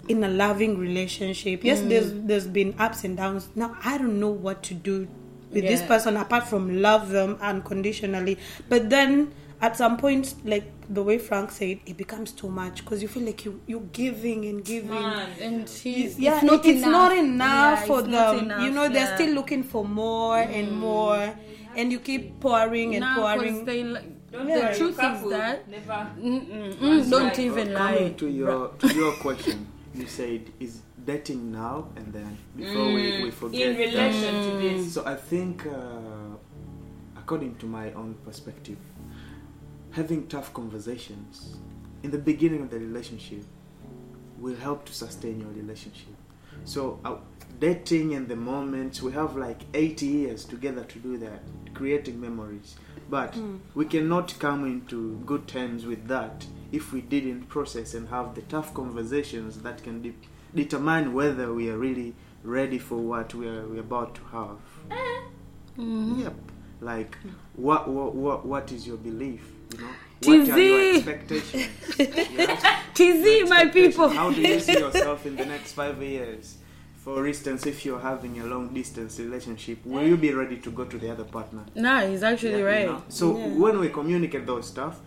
in 0.08 0.24
a 0.24 0.30
loving 0.30 0.78
relationship. 0.78 1.64
Yes, 1.64 1.80
mm. 1.80 1.90
there's 1.90 2.14
there's 2.14 2.48
been 2.48 2.76
ups 2.78 3.04
and 3.04 3.16
downs. 3.16 3.50
Now 3.56 3.78
I 3.84 3.98
don't 3.98 4.20
know 4.20 4.32
what 4.32 4.64
to 4.64 4.74
do 4.74 5.08
with 5.54 5.64
this 5.64 5.82
person 5.84 6.18
apart 6.18 6.48
from 6.48 6.82
love 6.82 7.10
them 7.10 7.38
unconditionally. 7.40 8.38
But 8.70 8.90
then 8.90 9.34
at 9.64 9.78
some 9.78 9.96
point, 9.98 10.36
like 10.44 10.66
the 10.90 11.02
way 11.02 11.18
Frank 11.18 11.50
said, 11.50 11.80
it 11.86 11.96
becomes 11.96 12.34
too 12.34 12.50
much 12.50 12.84
because 12.84 13.02
you 13.02 13.08
feel 13.08 13.24
like 13.24 13.46
you 13.46 13.62
you're 13.66 13.90
giving 14.04 14.44
and 14.52 14.64
giving. 14.64 14.90
Man, 14.90 15.30
and 15.40 15.70
he's 15.70 16.20
yeah, 16.20 16.36
it's 16.36 16.44
not 16.44 16.66
it's 16.66 16.84
enough, 16.84 16.92
not 16.92 17.12
enough 17.18 17.80
Yeah, 17.80 17.86
for 17.88 18.00
it's 18.02 18.10
them. 18.10 18.40
enough, 18.40 18.62
you 18.64 18.72
know, 18.72 18.90
they're 18.90 19.16
still 19.16 19.34
looking 19.34 19.64
for 19.64 19.86
more 19.86 20.40
and 20.40 20.68
more, 20.88 21.34
and 21.78 21.86
you 21.94 22.00
keep 22.10 22.42
pouring 22.42 22.90
and 22.96 23.02
Nah, 23.06 23.16
'cause 23.16 23.36
pouring. 23.38 23.66
they 23.70 23.84
like, 23.86 24.10
don't 24.34 24.48
Yeah. 24.50 24.56
worry, 24.60 24.72
the 24.74 24.78
truth 24.80 25.00
is 25.10 25.30
that 25.30 25.58
never. 25.70 26.00
Mm, 26.20 27.10
don't 27.10 27.24
right. 27.24 27.40
even 27.40 27.74
lie. 27.74 27.96
Coming 27.98 28.16
to 28.24 28.28
your 28.42 28.68
to 28.80 28.88
your 29.02 29.14
question, 29.26 29.58
you 29.96 30.08
said 30.08 30.42
is 30.60 30.82
dating 31.06 31.52
now 31.54 31.88
and 31.96 32.08
then 32.18 32.38
before 32.58 32.88
we, 32.96 33.24
we 33.24 33.32
forget. 33.32 33.62
Mm. 33.62 33.70
in 33.70 33.78
that- 33.78 33.86
relation 33.88 34.34
to 34.46 34.52
this. 34.64 34.94
So 34.94 35.00
I 35.06 35.16
think, 35.16 35.66
uh, 35.66 36.36
according 37.22 37.56
to 37.62 37.66
my 37.66 37.88
own 37.94 38.16
perspective, 38.28 38.78
having 39.94 40.28
tough 40.28 40.54
conversations 40.54 41.58
in 42.02 42.12
the 42.12 42.18
beginning 42.18 42.62
of 42.62 42.70
the 42.70 42.80
relationship 42.80 43.44
will 44.40 44.56
help 44.56 44.86
to 44.86 44.94
sustain 44.94 45.40
your 45.40 45.50
relationship. 45.52 46.14
So 46.66 47.00
uh, 47.06 47.16
dating 47.60 48.14
and 48.16 48.28
the 48.28 48.36
moments 48.36 49.02
we 49.02 49.12
have 49.14 49.36
like 49.36 49.62
80 49.74 50.06
years 50.06 50.46
together 50.46 50.84
to 50.84 51.00
do 51.00 51.18
that, 51.18 51.42
creating 51.74 52.20
memories. 52.20 52.76
But 53.10 53.34
mm. 53.34 53.60
we 53.76 53.86
cannot 53.86 54.38
come 54.40 54.66
into 54.66 55.22
good 55.26 55.48
terms 55.48 55.86
with 55.86 56.08
that 56.08 56.46
if 56.72 56.92
we 56.92 57.02
didn't 57.02 57.44
process 57.44 57.94
and 57.94 58.10
have 58.10 58.34
the 58.34 58.42
tough 58.44 58.74
conversations 58.74 59.60
that 59.60 59.84
can 59.84 60.02
de- 60.02 60.16
determine 60.56 61.14
whether 61.14 61.54
we 61.54 61.70
are 61.70 61.78
really 61.78 62.16
ready 62.44 62.80
for 62.80 62.98
what 62.98 63.34
we 63.36 63.48
are 63.48 63.68
we're 63.68 63.82
about 63.82 64.16
to 64.16 64.22
have. 64.32 64.58
Eh. 64.90 65.22
Mm-hmm. 65.78 66.22
Yep. 66.22 66.34
Like, 66.82 67.18
what, 67.56 67.88
what, 67.88 68.16
what, 68.16 68.46
what 68.46 68.72
is 68.72 68.86
your 68.86 68.98
belief? 68.98 69.42
You 69.74 69.80
know, 69.80 70.46
what 70.46 70.50
are 70.50 70.60
your 70.62 70.94
TZ. 70.94 71.08
expectations? 71.08 71.68
Yeah? 72.00 72.80
TZ, 72.94 73.50
my 73.50 73.66
people. 73.68 74.10
How 74.10 74.32
do 74.32 74.42
you 74.42 74.60
see 74.60 74.74
yourself 74.80 75.26
in 75.26 75.36
the 75.36 75.46
next 75.46 75.74
five 75.74 76.02
years? 76.02 76.58
For 76.98 77.28
instance, 77.28 77.66
if 77.66 77.84
you're 77.86 78.00
having 78.00 78.40
a 78.40 78.46
long 78.46 78.74
distance 78.74 79.20
relationship, 79.20 79.86
will 79.86 80.08
you 80.08 80.16
be 80.16 80.32
ready 80.34 80.58
to 80.58 80.72
go 80.72 80.86
to 80.86 80.98
the 80.98 81.12
other 81.12 81.26
partner? 81.26 81.66
Nah, 81.76 82.02
he's 82.02 82.24
actually 82.24 82.52
Yeah, 82.52 82.58
you 82.60 82.66
right. 82.66 82.86
know? 82.88 83.04
So 83.10 83.38
Yeah. 83.38 83.48
when 83.48 83.80
we 83.80 83.90
communicate 83.90 84.46
those 84.46 84.68
stuff, 84.68 85.02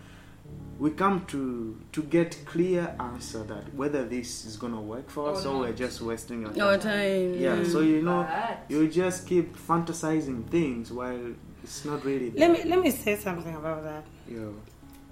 we 0.78 0.90
come 0.90 1.24
to 1.28 1.78
to 1.92 2.02
get 2.02 2.36
clear 2.44 2.94
answer 3.00 3.42
that 3.44 3.74
whether 3.74 4.04
this 4.04 4.44
is 4.44 4.58
gonna 4.58 4.80
work 4.80 5.08
for 5.08 5.30
us 5.30 5.46
oh, 5.46 5.52
Or 5.52 5.54
or 5.54 5.60
we're 5.60 5.72
just 5.72 6.02
wasting 6.02 6.44
our 6.44 6.52
time. 6.52 6.62
Our 6.66 6.76
time. 6.76 7.32
Yeah, 7.34 7.64
so 7.64 7.78
mm. 7.82 7.88
you 7.88 8.02
know, 8.02 8.26
But- 8.28 8.64
you 8.68 8.86
just 8.88 9.26
keep 9.26 9.56
fantasizing 9.56 10.46
things 10.50 10.92
while 10.92 11.32
it's 11.66 11.84
not 11.84 12.04
really. 12.04 12.30
Let 12.30 12.50
me 12.52 12.62
let 12.64 12.80
me 12.80 12.90
say 12.90 13.16
something 13.16 13.54
about 13.54 13.82
that. 13.82 14.04
You 14.28 14.40
know, 14.40 14.54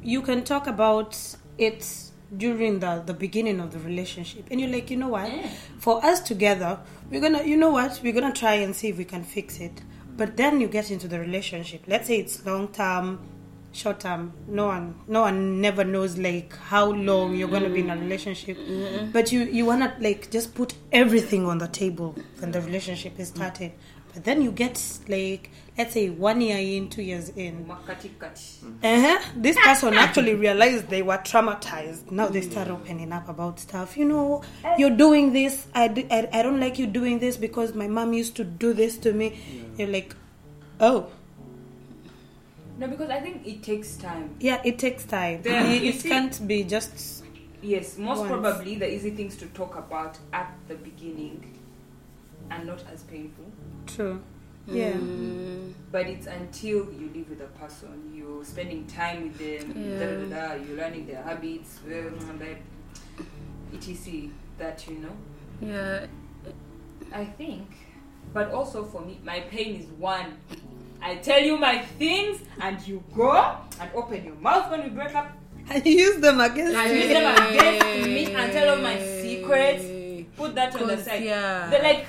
you 0.03 0.23
can 0.23 0.45
talk 0.45 0.67
about 0.69 1.19
it 1.59 1.81
during 2.37 2.79
the 2.79 3.03
the 3.05 3.15
beginning 3.15 3.61
of 3.61 3.73
the 3.73 3.79
relationship 3.81 4.47
and 4.51 4.61
you're 4.61 4.71
like 4.71 4.91
you 4.91 4.97
know 4.97 5.09
what? 5.09 5.31
For 5.79 6.05
us 6.05 6.21
together 6.21 6.79
we're 7.11 7.21
gonna 7.21 7.43
you 7.43 7.57
know 7.57 7.71
what? 7.71 8.01
We're 8.03 8.13
gonna 8.13 8.33
try 8.33 8.55
and 8.55 8.75
see 8.75 8.89
if 8.89 8.99
we 8.99 9.05
can 9.05 9.25
fix 9.25 9.59
it. 9.59 9.83
But 10.17 10.37
then 10.37 10.61
you 10.61 10.69
get 10.69 10.91
into 10.93 11.09
the 11.09 11.19
relationship. 11.19 11.83
Let's 11.89 12.07
say 12.07 12.19
it's 12.19 12.47
long 12.47 12.69
term 12.69 13.19
short 13.73 13.99
term. 14.01 14.33
No 14.47 14.67
one 14.67 14.95
no 15.09 15.23
one 15.23 15.61
never 15.61 15.85
knows 15.85 16.17
like 16.17 16.57
how 16.57 16.87
long 16.93 17.37
you're 17.37 17.49
gonna 17.49 17.71
be 17.71 17.81
in 17.81 17.91
a 17.91 17.97
relationship. 17.97 18.57
Mm-hmm. 18.57 19.11
But 19.11 19.33
you 19.33 19.41
you 19.43 19.67
wanna 19.67 19.97
like 20.01 20.31
just 20.31 20.55
put 20.55 20.75
everything 20.93 21.47
on 21.47 21.59
the 21.59 21.69
table 21.69 22.15
when 22.39 22.53
the 22.53 22.61
relationship 22.61 23.19
is 23.19 23.29
started. 23.29 23.73
But 24.13 24.25
then 24.25 24.43
you 24.43 24.53
get 24.53 24.81
like 25.09 25.51
let's 25.77 25.93
say 25.95 26.09
one 26.09 26.41
year 26.41 26.59
in 26.59 26.89
two 26.89 27.03
years 27.03 27.31
in 27.31 27.69
uh-huh. 27.69 29.19
This 29.37 29.57
ah, 29.59 29.63
person 29.65 29.95
ah. 29.95 29.99
actually 29.99 30.35
realized 30.35 30.89
they 30.89 31.03
were 31.03 31.19
traumatized. 31.19 32.11
Now 32.11 32.29
they 32.29 32.43
start 32.43 32.69
opening 32.69 33.13
up 33.13 33.29
about 33.29 33.59
stuff. 33.59 33.97
You 33.97 34.05
know, 34.05 34.43
eh. 34.65 34.77
you're 34.79 34.97
doing 34.97 35.33
this. 35.33 35.67
I, 35.75 35.89
do, 35.89 36.07
I, 36.11 36.29
I 36.33 36.43
don't 36.43 36.61
like 36.61 36.79
you 36.79 36.87
doing 36.87 37.19
this 37.19 37.37
because 37.37 37.75
my 37.75 37.89
mom 37.89 38.13
used 38.13 38.37
to 38.37 38.45
do 38.45 38.73
this 38.73 38.99
to 38.99 39.13
me. 39.13 39.41
You're 39.77 39.89
like, 39.89 40.15
oh, 40.81 41.09
No, 42.79 42.87
because 42.89 43.11
I 43.11 43.21
think 43.21 43.47
it 43.47 43.63
takes 43.63 43.97
time. 43.97 44.37
yeah, 44.41 44.61
it 44.65 44.79
takes 44.79 45.05
time. 45.05 45.43
Yeah, 45.45 45.65
it 45.67 45.83
it 45.83 46.01
see- 46.01 46.09
can't 46.09 46.47
be 46.47 46.65
just. 46.65 47.23
Yes, 47.63 47.97
most 47.97 48.19
Once. 48.19 48.31
probably 48.31 48.75
the 48.75 48.93
easy 48.93 49.11
things 49.11 49.37
to 49.37 49.47
talk 49.47 49.75
about 49.77 50.19
at 50.35 50.53
the 50.69 50.75
beginning 50.75 51.59
and 52.51 52.67
not 52.67 52.83
as 52.93 53.03
painful. 53.05 53.47
True. 53.87 54.21
Yeah. 54.67 54.93
Mm, 54.93 55.73
But 55.93 56.07
it's 56.07 56.27
until 56.27 56.91
you 56.93 57.11
live 57.15 57.29
with 57.31 57.41
a 57.41 57.47
person, 57.59 58.13
you're 58.15 58.45
spending 58.45 58.87
time 58.87 59.25
with 59.25 59.39
them, 59.39 59.73
da, 59.73 60.07
da, 60.07 60.17
da, 60.17 60.49
da, 60.57 60.63
you're 60.65 60.77
learning 60.77 61.07
their 61.07 61.23
habits, 61.23 61.79
um, 61.87 62.39
that- 62.39 62.59
etc. 63.75 64.31
That 64.59 64.87
you 64.89 64.99
know. 64.99 65.17
yeah. 65.61 66.07
I 67.13 67.25
think, 67.25 67.69
but 68.33 68.51
also 68.53 68.85
for 68.85 69.01
me, 69.03 69.19
my 69.25 69.41
pain 69.41 69.77
is 69.81 69.87
one. 69.99 70.39
I 71.03 71.17
tell 71.17 71.41
you 71.41 71.57
my 71.59 71.79
things, 71.99 72.41
and 72.61 72.81
you 72.89 73.03
go 73.15 73.31
and 73.81 73.91
open 73.95 74.25
your 74.25 74.35
mouth 74.37 74.71
when 74.71 74.83
we 74.85 74.89
break 74.91 75.15
up. 75.15 75.31
And 75.71 75.85
you 75.87 75.93
use 75.93 76.21
them 76.21 76.41
against 76.41 76.77
I 76.77 76.89
me. 76.89 76.99
use 77.03 77.09
them 77.09 77.49
against 77.49 78.07
me 78.09 78.35
and 78.35 78.53
tell 78.53 78.71
all 78.77 78.83
my 78.83 78.99
secrets. 78.99 79.85
Put 80.37 80.55
that 80.57 80.75
on 80.81 80.89
the 80.89 80.97
side. 80.99 81.23
yeah. 81.23 81.69
They're 81.71 81.83
like, 81.83 82.07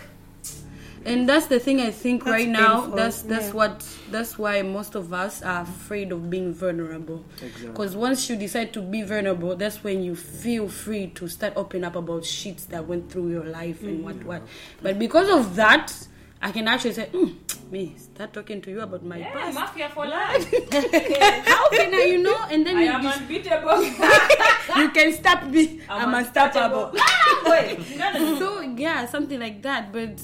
and 1.05 1.29
that's 1.29 1.45
the 1.47 1.59
thing 1.59 1.79
i 1.81 1.91
think 1.91 2.23
That's 2.23 2.31
right 2.31 2.47
now 2.49 2.81
painful, 2.81 2.95
that's 2.97 3.21
that's 3.23 3.47
yeah. 3.47 3.53
what 3.53 3.85
that's 4.11 4.37
why 4.39 4.61
most 4.63 4.95
of 4.95 5.13
us 5.13 5.41
are 5.43 5.61
afraid 5.61 6.11
of 6.11 6.29
being 6.29 6.53
vulnerable 6.53 7.23
Exactly. 7.41 7.67
because 7.69 7.95
once 7.95 8.29
you 8.29 8.35
decide 8.35 8.73
to 8.73 8.81
be 8.81 9.03
vulnerable 9.03 9.55
that's 9.55 9.83
when 9.83 10.03
you 10.03 10.15
feel 10.15 10.67
free 10.67 11.07
to 11.15 11.27
start 11.27 11.53
opening 11.55 11.83
up 11.83 11.95
about 11.95 12.23
shits 12.23 12.67
that 12.67 12.87
went 12.87 13.11
through 13.11 13.29
your 13.29 13.43
life 13.45 13.81
and 13.83 14.03
what 14.03 14.15
what 14.25 14.41
but 14.81 14.97
because 14.97 15.29
of 15.29 15.55
that 15.55 15.93
i 16.41 16.51
can 16.51 16.67
actually 16.67 16.93
say 16.93 17.07
mm, 17.13 17.33
me 17.71 17.95
start 17.97 18.33
talking 18.33 18.61
to 18.61 18.71
you 18.71 18.81
about 18.81 19.03
my 19.03 19.17
yeah, 19.17 19.31
past 19.33 19.55
mafia 19.55 19.89
for 19.89 20.05
life. 20.05 20.43
how 21.45 21.69
can 21.69 21.93
i 21.93 22.05
you 22.07 22.21
know 22.21 22.37
and 22.51 22.65
then 22.65 22.77
I 22.77 22.83
you, 22.83 22.89
am 22.89 23.03
just- 23.03 23.21
unbeatable. 23.21 23.83
you 24.77 24.89
can 24.89 25.13
stop 25.13 25.45
me 25.45 25.81
i'm, 25.89 26.09
I'm 26.09 26.25
unstoppable 26.25 26.91
Ah, 26.99 27.43
Wait, 27.47 27.97
no, 27.97 28.11
no, 28.13 28.19
no. 28.19 28.39
so 28.39 28.61
yeah 28.61 29.05
something 29.05 29.39
like 29.39 29.61
that 29.61 29.91
but 29.93 30.19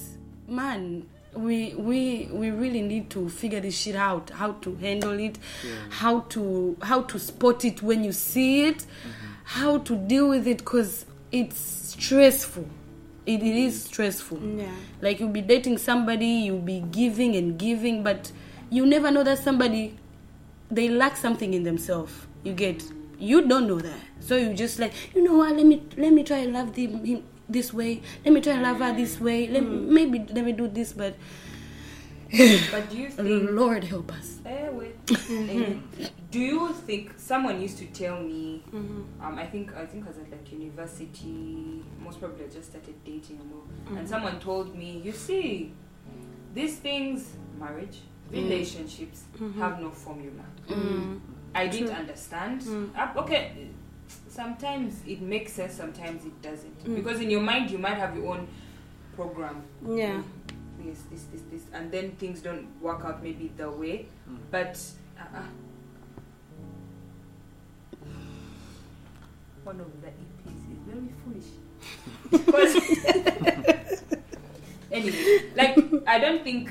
man 0.52 1.08
we 1.34 1.74
we 1.74 2.28
we 2.30 2.50
really 2.50 2.82
need 2.82 3.08
to 3.08 3.28
figure 3.28 3.60
this 3.60 3.76
shit 3.76 3.96
out 3.96 4.28
how 4.30 4.52
to 4.52 4.74
handle 4.76 5.18
it 5.18 5.38
how 5.88 6.20
to 6.20 6.76
how 6.82 7.00
to 7.02 7.18
spot 7.18 7.64
it 7.64 7.82
when 7.82 8.04
you 8.04 8.12
see 8.12 8.66
it 8.66 8.78
mm-hmm. 8.78 9.32
how 9.44 9.78
to 9.78 9.96
deal 9.96 10.28
with 10.28 10.46
it 10.46 10.58
because 10.58 11.06
it's 11.32 11.58
stressful. 11.58 12.66
It, 13.24 13.42
it 13.42 13.56
is 13.56 13.74
mm. 13.74 13.86
stressful. 13.86 14.38
Yeah. 14.42 14.70
like 15.00 15.20
you'll 15.20 15.30
be 15.30 15.40
dating 15.40 15.78
somebody 15.78 16.26
you'll 16.26 16.58
be 16.58 16.80
giving 16.90 17.34
and 17.36 17.58
giving 17.58 18.02
but 18.02 18.30
you 18.70 18.84
never 18.84 19.10
know 19.10 19.22
that 19.24 19.38
somebody 19.38 19.96
they 20.70 20.88
lack 20.88 21.16
something 21.16 21.54
in 21.54 21.62
themselves. 21.62 22.12
You 22.44 22.52
get 22.52 22.82
you 23.18 23.46
don't 23.46 23.66
know 23.66 23.78
that. 23.78 24.00
So 24.20 24.36
you 24.36 24.54
just 24.54 24.78
like 24.78 24.92
you 25.14 25.22
know 25.22 25.36
what? 25.36 25.56
Let 25.56 25.66
me 25.66 25.82
let 25.96 26.12
me 26.12 26.24
try 26.24 26.38
and 26.38 26.52
love 26.52 26.74
them, 26.74 27.04
him 27.04 27.24
this 27.52 27.72
way 27.72 28.00
let 28.24 28.34
me 28.34 28.40
try 28.40 28.54
and 28.54 28.62
love 28.62 28.78
her 28.78 28.92
this 28.94 29.20
way 29.20 29.48
let 29.48 29.62
me, 29.62 29.76
maybe 29.76 30.26
let 30.32 30.44
me 30.44 30.52
do 30.52 30.68
this 30.68 30.92
but 30.92 31.14
But 32.70 32.88
do 32.88 32.96
you 32.96 33.10
think 33.10 33.50
lord 33.50 33.84
help 33.84 34.12
us 34.12 34.40
do 36.32 36.40
you 36.40 36.72
think 36.86 37.12
someone 37.18 37.60
used 37.60 37.78
to 37.78 37.86
tell 37.86 38.18
me? 38.20 38.62
Mm-hmm. 38.72 39.24
Um, 39.24 39.38
I 39.38 39.46
think 39.46 39.76
I 39.76 39.84
think 39.84 40.04
I 40.04 40.08
was 40.08 40.18
at 40.18 40.30
like 40.30 40.50
university. 40.50 41.84
Most 42.00 42.20
probably 42.20 42.46
I 42.46 42.48
just 42.48 42.70
started 42.70 42.94
dating 43.04 43.40
and 43.40 43.52
all. 43.52 43.98
And 43.98 44.08
someone 44.08 44.40
told 44.40 44.74
me, 44.74 45.00
you 45.04 45.12
see, 45.12 45.72
these 46.54 46.76
things, 46.76 47.34
marriage, 47.58 47.98
mm. 48.30 48.42
relationships, 48.42 49.24
mm-hmm. 49.36 49.60
have 49.60 49.80
no 49.80 49.90
formula. 49.90 50.44
Mm. 50.68 51.20
I 51.54 51.66
didn't 51.66 51.94
understand. 51.94 52.62
Uh, 52.96 53.12
okay, 53.16 53.68
sometimes 54.28 55.00
it 55.06 55.20
makes 55.20 55.52
sense, 55.52 55.74
sometimes 55.74 56.24
it 56.24 56.42
doesn't. 56.42 56.84
Mm. 56.84 56.96
Because 56.96 57.20
in 57.20 57.30
your 57.30 57.40
mind, 57.40 57.70
you 57.70 57.78
might 57.78 57.96
have 57.96 58.16
your 58.16 58.34
own 58.34 58.48
program 59.16 59.62
Yeah. 59.86 60.22
this, 60.78 61.02
this, 61.10 61.24
this, 61.32 61.42
this, 61.50 61.62
and 61.72 61.90
then 61.92 62.12
things 62.12 62.40
don't 62.40 62.66
work 62.80 63.04
out 63.04 63.22
maybe 63.22 63.52
the 63.56 63.70
way. 63.70 64.06
Mm. 64.28 64.38
But 64.50 64.80
uh-uh. 65.18 65.42
one 69.64 69.80
of 69.80 69.86
the 70.02 70.08
EPs 70.08 70.72
is 70.72 70.78
very 70.86 71.12
foolish. 71.22 71.46
Anyway, 74.92 75.44
like 75.56 75.78
I 76.06 76.18
don't 76.18 76.44
think 76.44 76.70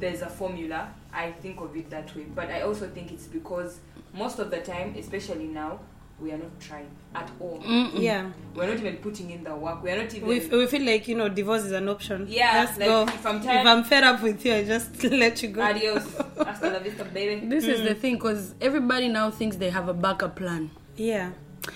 there's 0.00 0.20
a 0.22 0.28
formula. 0.28 0.92
I 1.12 1.30
think 1.30 1.60
of 1.60 1.76
it 1.76 1.88
that 1.90 2.14
way, 2.16 2.24
but 2.34 2.50
I 2.50 2.62
also 2.62 2.88
think 2.88 3.12
it's 3.12 3.26
because 3.26 3.78
most 4.12 4.40
of 4.40 4.50
the 4.50 4.58
time, 4.58 4.96
especially 4.98 5.46
now, 5.46 5.78
we 6.20 6.32
are 6.32 6.38
not 6.38 6.58
trying 6.60 6.88
at 7.14 7.30
all. 7.40 7.60
Yeah. 7.94 8.30
We're 8.54 8.66
not 8.66 8.78
even 8.78 8.96
putting 8.96 9.30
in 9.30 9.44
the 9.44 9.54
work. 9.54 9.82
We 9.82 9.90
are 9.92 9.98
not 10.02 10.12
even. 10.14 10.28
We, 10.28 10.40
f- 10.40 10.50
we 10.50 10.66
feel 10.66 10.82
like 10.84 11.06
you 11.08 11.14
know 11.16 11.28
divorce 11.28 11.62
is 11.62 11.72
an 11.72 11.88
option. 11.88 12.26
Yeah, 12.28 12.64
just 12.66 12.78
like, 12.80 12.88
go. 12.88 13.02
if 13.04 13.26
I'm 13.26 13.40
tired- 13.42 13.60
if 13.60 13.66
I'm 13.66 13.84
fed 13.84 14.04
up 14.04 14.22
with 14.22 14.44
you, 14.44 14.54
I 14.54 14.64
just 14.64 15.02
let 15.04 15.42
you 15.42 15.48
go. 15.50 15.62
Adios. 15.62 16.04
Hasta 16.38 16.70
la 16.70 16.78
vista, 16.80 17.04
baby. 17.04 17.46
This 17.46 17.64
is 17.64 17.82
the 17.82 17.94
thing, 17.94 18.14
because 18.16 18.54
everybody 18.60 19.08
now 19.08 19.30
thinks 19.30 19.56
they 19.56 19.70
have 19.70 19.88
a 19.88 19.94
backup 19.94 20.36
plan. 20.36 20.70
Yeah, 20.96 21.30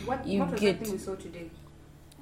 What, 0.04 0.26
You 0.26 0.40
what 0.40 0.50
was 0.52 0.60
get- 0.60 0.78
that 0.78 0.84
thing 0.86 0.92
we 0.94 0.98
saw 0.98 1.14
today? 1.14 1.48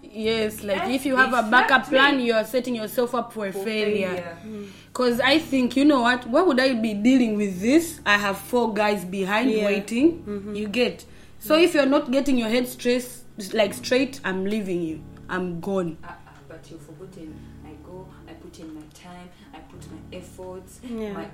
Yes, 0.03 0.63
like 0.65 0.79
Eh, 0.83 0.91
if 0.95 1.07
you 1.07 1.15
have 1.17 1.33
a 1.35 1.49
backup 1.49 1.87
plan, 1.87 2.21
you 2.21 2.33
are 2.35 2.45
setting 2.45 2.75
yourself 2.75 3.15
up 3.15 3.33
for 3.33 3.47
a 3.47 3.53
For 3.53 3.63
failure. 3.65 4.09
failure. 4.09 4.67
Because 4.89 5.21
I 5.21 5.39
think, 5.39 5.77
you 5.77 5.85
know 5.85 6.01
what? 6.01 6.27
Why 6.27 6.43
would 6.43 6.59
I 6.59 6.75
be 6.75 6.95
dealing 6.95 7.37
with 7.37 7.61
this? 7.61 8.01
I 8.05 8.17
have 8.19 8.39
four 8.39 8.75
guys 8.75 9.05
behind 9.05 9.51
Yeah. 9.51 9.67
waiting. 9.67 10.53
You 10.55 10.69
get. 10.69 11.05
So 11.41 11.57
if 11.57 11.75
you're 11.75 11.87
not 11.87 12.11
getting 12.11 12.37
your 12.37 12.49
head 12.49 12.69
straight, 12.69 13.09
like 13.53 13.73
straight, 13.75 14.21
I'm 14.25 14.45
leaving 14.45 14.83
you. 14.83 15.03
I'm 15.29 15.61
gone. 15.61 15.97
Uh, 16.05 16.09
uh, 16.09 16.13
but 16.49 16.71
you've 16.71 16.83
forgotten. 16.83 17.35
I 17.67 17.71
go, 17.87 18.07
I 18.29 18.33
put 18.35 18.59
in 18.61 18.75
my 18.75 18.83
time, 18.93 19.29
I 19.55 19.59
put 19.59 19.81
my 19.91 19.99
efforts, 20.19 20.81
Yeah. 20.85 21.13
my 21.13 21.27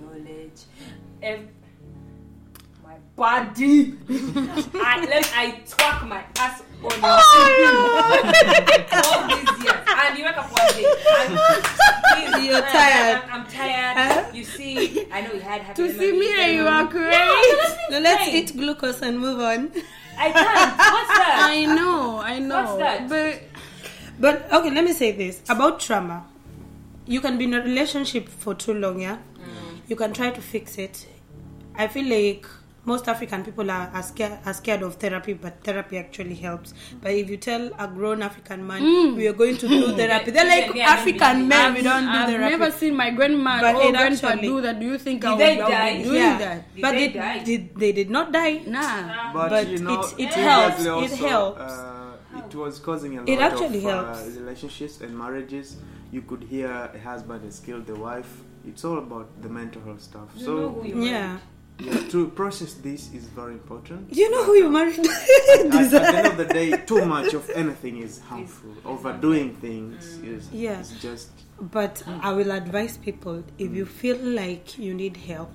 knowledge, 0.00 0.62
ev- 1.22 1.48
my 2.84 2.94
body. 3.16 3.94
I 4.08 5.04
let 5.10 5.32
I 5.34 5.60
twerk 5.66 6.06
my 6.08 6.22
ass 6.38 6.62
on 6.84 7.00
your 7.00 7.10
all 9.02 9.26
these 9.28 9.64
years, 9.64 9.85
wake 10.14 10.36
up 10.36 10.50
one 10.52 10.72
day. 10.72 10.86
And, 11.18 12.34
please, 12.34 12.46
You're 12.48 12.62
I- 12.64 12.70
tired. 12.72 13.22
I, 13.30 13.36
am 13.36 13.46
tired. 13.46 13.96
Huh? 13.96 14.30
You 14.32 14.44
see, 14.44 15.06
I 15.12 15.20
know 15.22 15.32
you 15.32 15.40
had 15.40 15.62
happy 15.62 15.82
To 15.82 15.98
see 15.98 16.12
me, 16.12 16.28
and 16.42 16.52
you 16.56 16.66
are 16.66 16.84
No, 16.84 16.90
great. 16.90 17.10
now 17.90 17.98
let's 18.00 18.28
eat 18.28 18.56
glucose 18.56 19.02
and 19.02 19.18
move 19.18 19.40
on. 19.40 19.70
I 20.18 20.30
can't. 20.32 20.76
What's 20.78 21.08
that? 21.18 21.46
I 21.50 21.64
know, 21.66 22.18
I 22.20 22.38
know. 22.38 22.64
What's 22.64 22.78
that? 22.78 23.08
But 23.08 23.42
But 24.18 24.52
okay, 24.52 24.70
let 24.70 24.84
me 24.84 24.92
say 24.92 25.12
this 25.12 25.42
about 25.48 25.80
trauma. 25.80 26.24
You 27.06 27.20
can 27.20 27.38
be 27.38 27.44
in 27.44 27.54
a 27.54 27.60
relationship 27.62 28.28
for 28.28 28.54
too 28.54 28.74
long, 28.74 29.00
yeah. 29.00 29.18
Mm. 29.38 29.78
You 29.88 29.94
can 29.96 30.12
try 30.12 30.30
to 30.30 30.40
fix 30.40 30.76
it. 30.78 31.06
I 31.76 31.86
feel 31.88 32.06
like 32.08 32.46
most 32.86 33.08
African 33.08 33.44
people 33.44 33.70
are, 33.70 33.90
are 33.92 34.02
scared 34.02 34.38
are 34.46 34.54
scared 34.54 34.82
of 34.82 34.94
therapy, 34.94 35.32
but 35.34 35.62
therapy 35.62 35.98
actually 35.98 36.36
helps. 36.36 36.72
But 37.02 37.12
if 37.12 37.28
you 37.28 37.36
tell 37.36 37.64
a 37.78 37.88
grown 37.88 38.22
African 38.22 38.66
man 38.66 39.14
we 39.16 39.26
are 39.28 39.32
going 39.42 39.56
to 39.58 39.68
do 39.68 39.92
therapy, 40.00 40.30
they're 40.30 40.46
like 40.54 40.74
Yeah, 40.74 40.88
I 40.90 40.92
African 40.94 41.36
believe 41.36 41.48
men, 41.48 41.64
I've, 41.70 41.74
we 41.76 41.82
don't 41.82 42.04
do 42.04 42.08
I've 42.10 42.28
therapy. 42.30 42.50
never 42.56 42.70
seen 42.70 42.94
my 42.96 43.10
grandma 43.10 43.60
But 43.60 43.74
or 43.74 43.82
it 43.88 43.92
grandpa 43.92 44.26
actually- 44.28 44.48
do 44.48 44.60
that. 44.62 44.80
Do 44.80 44.86
you 44.86 44.98
think 44.98 45.20
Did 45.22 45.28
I 45.28 45.32
would, 45.32 45.40
they 45.40 45.60
I 45.60 45.64
would 45.64 45.70
die? 45.72 45.96
be 45.98 46.02
doing 46.04 46.14
yeah, 46.22 46.38
that? 46.38 46.74
Did 46.74 46.82
but 46.82 46.92
they 46.92 47.08
they, 47.08 47.42
did, 47.44 47.76
they 47.76 47.92
did 47.92 48.10
not 48.10 48.32
die. 48.32 48.62
Nah. 48.66 49.32
But, 49.32 49.48
But 49.50 49.68
you 49.68 49.78
know, 49.78 50.00
it- 50.00 50.06
it 50.06 50.32
previously 50.32 50.42
helps, 50.42 50.80
it 50.84 50.88
also, 50.88 51.26
helps. 51.28 51.60
Uh, 51.72 52.12
it 52.46 52.54
was 52.54 52.78
causing 52.78 53.16
a 53.16 53.20
lot 53.20 53.28
It 53.28 53.40
actually 53.40 53.78
of 53.84 53.90
helps. 53.90 54.20
Uh, 54.20 54.30
relationships 54.40 55.00
and 55.00 55.16
marriages. 55.18 55.76
You 56.12 56.22
could 56.22 56.44
hear 56.44 56.70
a 56.94 56.98
husband 57.00 57.44
has 57.44 57.58
killed 57.60 57.86
the 57.86 57.96
wife. 57.96 58.30
It's 58.66 58.84
all 58.84 58.98
about 58.98 59.42
the 59.42 59.48
mental 59.48 59.82
health 59.82 60.02
stuff. 60.02 60.28
You 60.36 60.46
know 60.46 60.46
so, 60.46 60.68
who 60.82 60.88
you 60.88 61.02
Yeah. 61.04 61.10
yeah, 61.10 61.38
to 61.78 62.28
process 62.34 62.74
this 62.74 63.12
is 63.12 63.24
very 63.26 63.52
important. 63.52 64.12
You 64.14 64.30
know 64.30 64.44
who 64.44 64.54
you 64.54 64.70
married? 64.70 64.98
At, 64.98 65.06
at 65.06 65.90
the 65.90 66.12
end 66.16 66.26
of 66.26 66.36
the 66.36 66.44
day, 66.52 66.76
too 66.86 67.04
much 67.04 67.34
of 67.34 67.48
anything 67.50 67.98
is 67.98 68.20
harmful. 68.20 68.70
Overdoing 68.84 69.54
things 69.56 70.18
is, 70.18 70.48
Yeah. 70.52 70.80
is 70.80 70.90
just 71.00 71.28
But 71.60 72.02
I 72.22 72.32
will 72.32 72.50
advise 72.50 72.96
people 72.96 73.42
if 73.58 73.72
you 73.74 73.84
mm. 73.84 73.88
feel 73.88 74.16
like 74.16 74.78
you 74.78 74.94
need 74.94 75.16
help, 75.16 75.50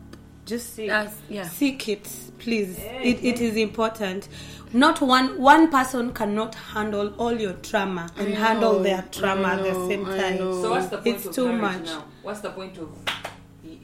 just 0.46 0.74
seek, 0.74 0.90
That's, 0.90 1.16
yeah. 1.30 1.48
seek 1.48 1.88
it, 1.88 2.08
please. 2.40 2.78
It, 2.80 3.24
it 3.24 3.42
is 3.42 3.56
important. 3.56 4.28
Not 4.74 5.02
one 5.02 5.40
one 5.40 5.70
person 5.70 6.14
cannot 6.14 6.56
handle 6.56 7.14
all 7.18 7.34
your 7.34 7.54
trauma 7.54 8.10
and 8.18 8.34
handle 8.34 8.80
their 8.80 9.04
trauma 9.12 9.50
I 9.50 9.54
at 9.58 9.64
the 9.64 9.88
same 9.88 10.06
time. 10.06 10.38
So 10.38 10.72
what's 10.72 10.88
the 10.88 10.98
point 10.98 11.08
It's 11.18 11.26
of 11.28 11.36
too 11.36 11.48
marriage 11.52 11.62
much. 11.62 11.86
now? 11.86 12.06
What's 12.24 12.40
the 12.42 12.52
point 12.52 12.78
of 12.78 12.90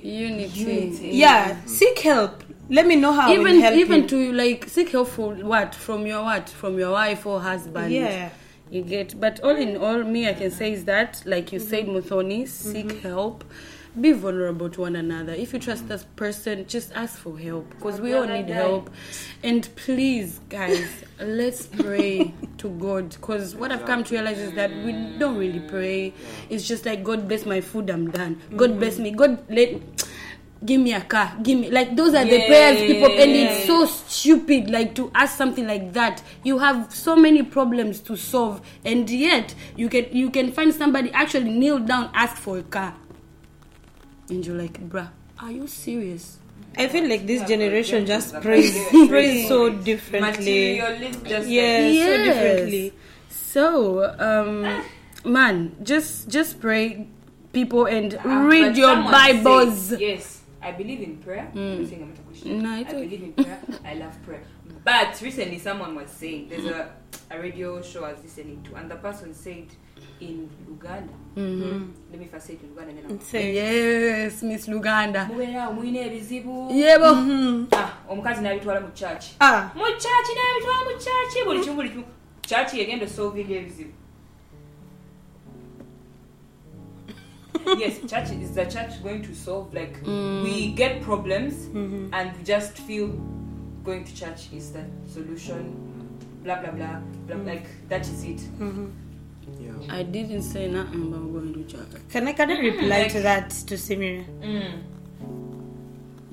Unity. 0.07 0.59
Unity. 0.59 1.09
Yeah, 1.13 1.57
seek 1.65 1.99
help. 1.99 2.43
Let 2.69 2.85
me 2.85 2.95
know 2.95 3.13
how 3.13 3.31
even 3.31 3.59
help 3.61 3.75
even 3.75 4.01
you. 4.03 4.07
to 4.09 4.33
like 4.33 4.67
seek 4.69 4.89
help 4.89 5.07
for 5.09 5.33
what 5.35 5.73
from 5.73 6.05
your 6.05 6.23
what 6.23 6.49
from 6.49 6.77
your 6.77 6.91
wife 6.91 7.25
or 7.25 7.39
husband 7.41 7.93
Yeah. 7.93 8.29
you 8.69 8.81
get 8.81 9.19
but 9.19 9.39
all 9.41 9.55
in 9.55 9.77
all 9.77 10.03
me 10.03 10.27
i 10.27 10.33
can 10.33 10.51
say 10.51 10.73
is 10.73 10.83
that 10.85 11.23
like 11.25 11.53
you 11.53 11.59
Mm-hmm. 11.59 11.69
said 11.69 11.85
muthoni 11.87 12.45
seek 12.45 13.01
help 13.01 13.45
be 14.01 14.11
vulnerable 14.11 14.69
to 14.69 14.81
one 14.81 14.95
another. 14.95 15.33
If 15.33 15.53
you 15.53 15.59
trust 15.59 15.87
this 15.87 16.05
person 16.15 16.65
just 16.67 16.91
ask 16.93 17.17
for 17.17 17.37
help 17.37 17.69
because 17.71 17.99
we 17.99 18.13
all 18.13 18.25
need 18.25 18.49
help. 18.49 18.89
And 19.43 19.67
please 19.75 20.39
guys 20.49 20.87
let's 21.19 21.65
pray 21.65 22.33
to 22.59 22.69
god 22.69 23.09
because 23.09 23.55
what 23.55 23.71
i've 23.71 23.85
come 23.85 24.03
to 24.03 24.13
realize 24.13 24.37
is 24.37 24.53
that 24.53 24.71
we 24.71 24.91
don't 25.17 25.37
really 25.37 25.61
pray. 25.67 26.13
It's 26.49 26.67
just 26.67 26.85
like 26.85 27.03
god 27.03 27.27
bless 27.27 27.45
my 27.45 27.61
food 27.61 27.89
i'm 27.89 28.11
done. 28.11 28.41
God 28.55 28.79
bless 28.79 28.99
me. 28.99 29.11
God 29.11 29.43
let 29.49 29.81
give 30.65 30.81
me 30.81 30.93
a 30.93 31.01
car. 31.01 31.35
Give 31.41 31.59
me 31.59 31.71
like 31.71 31.95
those 31.95 32.13
are 32.13 32.25
the 32.25 32.45
prayers 32.45 32.79
people 32.79 33.07
and 33.07 33.31
it's 33.31 33.65
so 33.65 33.85
stupid 33.85 34.69
like 34.69 34.95
to 34.95 35.11
ask 35.15 35.37
something 35.37 35.65
like 35.67 35.93
that. 35.93 36.21
You 36.43 36.59
have 36.59 36.93
so 36.93 37.15
many 37.15 37.43
problems 37.43 37.99
to 38.01 38.15
solve 38.15 38.61
and 38.85 39.09
yet 39.09 39.55
you 39.75 39.89
can 39.89 40.05
you 40.11 40.29
can 40.29 40.51
find 40.51 40.73
somebody 40.73 41.11
actually 41.11 41.49
kneel 41.51 41.79
down 41.79 42.11
ask 42.13 42.35
for 42.37 42.59
a 42.59 42.63
car 42.63 42.95
and 44.29 44.45
you're 44.45 44.57
like 44.57 44.77
bruh 44.89 45.09
are 45.39 45.51
you 45.51 45.67
serious 45.67 46.39
I 46.77 46.87
feel 46.87 47.07
like 47.09 47.25
this 47.25 47.41
generation 47.47 48.05
just 48.13 48.33
Like, 48.33 48.43
prays 48.43 48.85
prays 49.07 49.47
so 49.47 49.69
differently. 49.69 50.77
materialist? 50.77 51.25
Just 51.25 51.47
Yeah, 51.49 51.89
so 51.89 52.11
Yes. 52.13 52.23
differently. 52.27 52.85
so 53.29 54.13
um 54.19 54.83
man 55.25 55.75
just 55.81 56.29
just 56.29 56.59
pray 56.61 57.07
people 57.53 57.85
and 57.85 58.13
uh, 58.13 58.45
read 58.45 58.77
your 58.77 58.93
bibles 59.09 59.97
said, 59.97 60.01
yes, 60.01 60.41
I 60.61 60.71
believe 60.71 61.01
in 61.01 61.17
prayer. 61.17 61.49
I'm 61.55 61.85
saying 61.87 62.03
I'm 62.03 62.09
not 62.13 62.19
a 62.19 62.25
Christian. 62.29 62.61
No, 62.61 62.69
I 62.69 62.79
it's 62.85 62.93
okay. 62.93 63.05
believe 63.09 63.23
in 63.23 63.33
prayer. 63.33 63.59
I 63.85 63.93
love 63.95 64.13
prayer. 64.23 64.43
But 64.83 65.19
recently, 65.21 65.59
someone 65.59 65.95
was 65.95 66.09
saying 66.09 66.49
there's 66.49 66.65
a 66.65 66.89
a 67.29 67.39
radio 67.39 67.81
show 67.81 68.03
I 68.05 68.13
was 68.13 68.23
listening 68.23 68.63
to, 68.63 68.75
and 68.75 68.89
the 68.89 68.95
person 68.95 69.33
said 69.33 69.67
in 70.21 70.49
Uganda. 70.67 71.13
Let 71.35 72.19
me 72.19 72.25
first 72.31 72.47
say 72.47 72.53
it 72.53 72.61
in 72.63 72.69
Uganda, 72.69 72.89
and 72.91 73.09
then 73.09 73.17
I'll 73.17 73.19
Say, 73.25 73.53
yes 73.53 74.43
miss 74.43 74.67
luganda. 74.67 75.27
Mubeera 75.27 75.69
ebizibu 76.05 76.71
yebo. 76.71 77.67
Ah, 77.73 77.97
omukazi 78.09 78.41
n'abitwala 78.41 78.81
mu 78.81 78.91
church. 78.95 79.35
Ah, 79.39 79.71
mu 79.75 79.85
church 79.85 80.29
n'abitwala 80.35 80.85
mu 80.85 80.91
church 80.91 81.45
buli 81.45 81.59
kimu 81.59 81.75
buli 81.75 81.89
kimu. 81.89 82.03
Church 82.41 82.73
yegenda 82.73 83.05
osolvinga 83.05 83.55
ebizibu. 83.55 83.91
Yes 87.79 87.99
church 88.09 88.31
is 88.31 88.55
the 88.55 88.65
church 88.65 89.03
going 89.03 89.21
to 89.23 89.35
solve 89.35 89.73
like 89.73 89.97
we 90.05 90.71
get 90.71 91.01
problems 91.01 91.65
and 92.13 92.31
we 92.37 92.43
just 92.43 92.77
feel 92.77 93.09
going 93.87 94.03
to 94.03 94.13
church 94.13 94.41
is 94.53 94.71
the 94.73 94.83
solution 95.07 95.61
blah 96.43 96.59
blah 96.61 96.71
blah, 96.71 96.99
blah 97.25 97.35
mm. 97.37 97.45
like 97.47 97.67
that 97.87 98.01
is 98.01 98.23
it 98.23 98.41
mm-hmm. 98.59 98.87
yeah. 99.61 99.95
I 99.97 100.03
didn't 100.03 100.43
say 100.43 100.67
nothing 100.69 101.03
about 101.07 101.31
going 101.31 101.53
to 101.53 101.63
church. 101.63 101.87
can 102.11 102.27
I 102.27 102.33
can 102.33 102.51
I 102.51 102.57
mm. 102.57 102.71
reply 102.71 103.03
like- 103.03 103.11
to 103.13 103.21
that 103.21 103.49
to 103.69 103.75
Simira? 103.75 104.25
mm. 104.41 104.83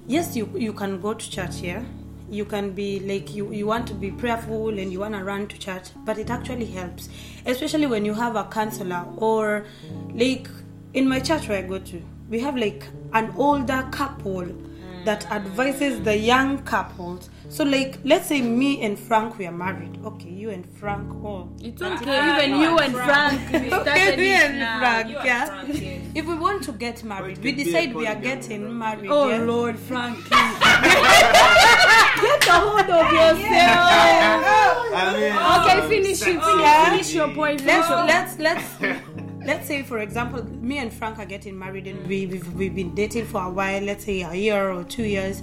yes 0.09 0.35
you 0.37 0.51
you 0.57 0.73
can 0.73 1.01
go 1.01 1.15
to 1.15 1.31
church 1.31 1.61
here 1.61 1.85
you 2.29 2.45
can 2.45 2.73
be 2.73 2.89
like 3.01 3.33
you 3.37 3.53
you 3.53 3.67
want 3.67 3.87
to 3.87 3.95
be 3.95 4.11
prayerful 4.11 4.77
and 4.81 4.93
you 4.93 4.99
want 4.99 5.15
to 5.15 5.23
run 5.23 5.47
to 5.47 5.59
church 5.59 5.91
but 6.05 6.19
it 6.19 6.31
actually 6.31 6.67
helps 6.67 7.09
especially 7.47 7.87
when 7.87 8.05
you 8.05 8.15
have 8.15 8.35
a 8.35 8.45
counselor 8.45 9.05
or 9.19 9.65
like 10.15 10.49
in 10.95 11.07
my 11.07 11.21
church 11.21 11.49
where 11.49 11.59
i 11.59 11.63
go 11.63 11.79
to 11.79 12.03
we 12.31 12.41
have 12.41 12.57
like 12.57 12.87
an 13.13 13.33
older 13.37 13.87
couple 13.93 14.47
that 15.05 15.31
advises 15.31 16.01
the 16.03 16.17
young 16.17 16.59
couples 16.65 17.29
so 17.49 17.63
like 17.65 17.99
let's 18.05 18.27
say 18.27 18.41
me 18.41 18.81
and 18.83 18.99
frank 18.99 19.37
we 19.39 19.47
are 19.47 19.53
married 19.53 19.99
okay 20.05 20.31
you 20.31 20.51
and 20.51 20.67
frank 20.79 21.09
oh 21.25 21.49
It's 21.61 21.81
okay. 21.83 22.45
Even 22.45 22.59
you 22.61 22.71
you 22.71 22.79
and 22.79 22.95
Frank. 22.95 23.41
Frank, 23.51 23.73
Okay, 23.89 24.17
me 24.17 24.35
and 24.35 24.59
now. 24.59 24.79
Frank. 24.81 25.09
You 25.09 25.15
yeah. 25.25 25.45
Frank, 25.47 25.81
yes. 25.81 26.01
if 26.15 26.27
we 26.27 26.35
want 26.35 26.63
to 26.65 26.73
get 26.73 27.03
married 27.05 27.39
we 27.39 27.53
could 27.53 27.57
be 27.57 27.63
a 27.63 27.65
decide 27.65 27.95
we 27.95 28.07
are 28.07 28.15
getting 28.31 28.77
married 28.79 29.11
Oh 29.11 29.29
yeah? 29.29 29.39
Lord, 29.43 29.79
Frank. 29.79 30.19
get 30.31 30.39
a 32.49 32.53
hold 32.53 32.91
of 33.01 33.13
yourself 33.13 33.91
I 34.97 34.99
mean, 35.17 35.33
okay, 35.59 35.81
um, 35.81 35.89
finish 35.89 36.23
it. 36.23 36.25
Finish, 36.25 36.45
Yeah. 36.61 36.85
finish 36.91 37.15
your 37.15 37.29
point. 37.35 37.65
let's 37.65 37.91
let's 37.91 38.39
let's 38.39 38.65
let's 39.45 39.67
say 39.67 39.83
for 39.83 39.99
example 39.99 40.43
me 40.45 40.79
and 40.79 40.93
frank 40.93 41.19
are 41.19 41.27
getting 41.27 41.59
married 41.59 41.87
and 41.87 42.07
we, 42.07 42.27
we've, 42.27 42.53
we've 42.55 42.75
been 42.75 42.95
dating 42.95 43.27
for 43.27 43.43
a 43.43 43.51
while 43.51 43.83
let's 43.83 44.05
say 44.05 44.23
a 44.23 44.35
year 44.35 44.71
or 44.71 44.85
two 44.85 45.05
years. 45.05 45.43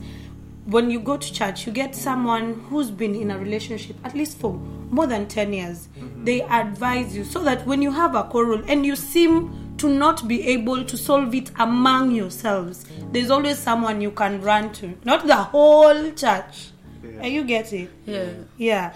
When 0.65 0.91
you 0.91 0.99
go 0.99 1.17
to 1.17 1.33
church 1.33 1.65
you 1.65 1.73
get 1.73 1.95
someone 1.95 2.53
who's 2.69 2.91
been 2.91 3.15
in 3.15 3.31
a 3.31 3.37
relationship 3.37 3.95
at 4.03 4.15
least 4.15 4.37
for 4.37 4.53
more 4.53 5.07
than 5.07 5.27
10 5.27 5.53
years. 5.53 5.87
Mm-hmm. 5.97 6.25
They 6.25 6.41
advise 6.41 7.15
you 7.15 7.23
so 7.23 7.43
that 7.43 7.65
when 7.65 7.81
you 7.81 7.91
have 7.91 8.13
a 8.13 8.23
quarrel 8.25 8.61
and 8.67 8.85
you 8.85 8.95
seem 8.95 9.75
to 9.77 9.89
not 9.89 10.27
be 10.27 10.47
able 10.47 10.83
to 10.83 10.97
solve 10.97 11.33
it 11.33 11.49
among 11.57 12.11
yourselves 12.11 12.85
there's 13.11 13.29
always 13.29 13.57
someone 13.57 13.99
you 13.99 14.11
can 14.11 14.41
run 14.41 14.71
to. 14.73 14.97
Not 15.03 15.27
the 15.27 15.35
whole 15.35 16.11
church 16.11 16.70
Yeah. 17.03 17.25
You 17.25 17.43
get 17.43 17.73
it? 17.73 17.89
Yeah. 18.05 18.29
Yeah. 18.57 18.93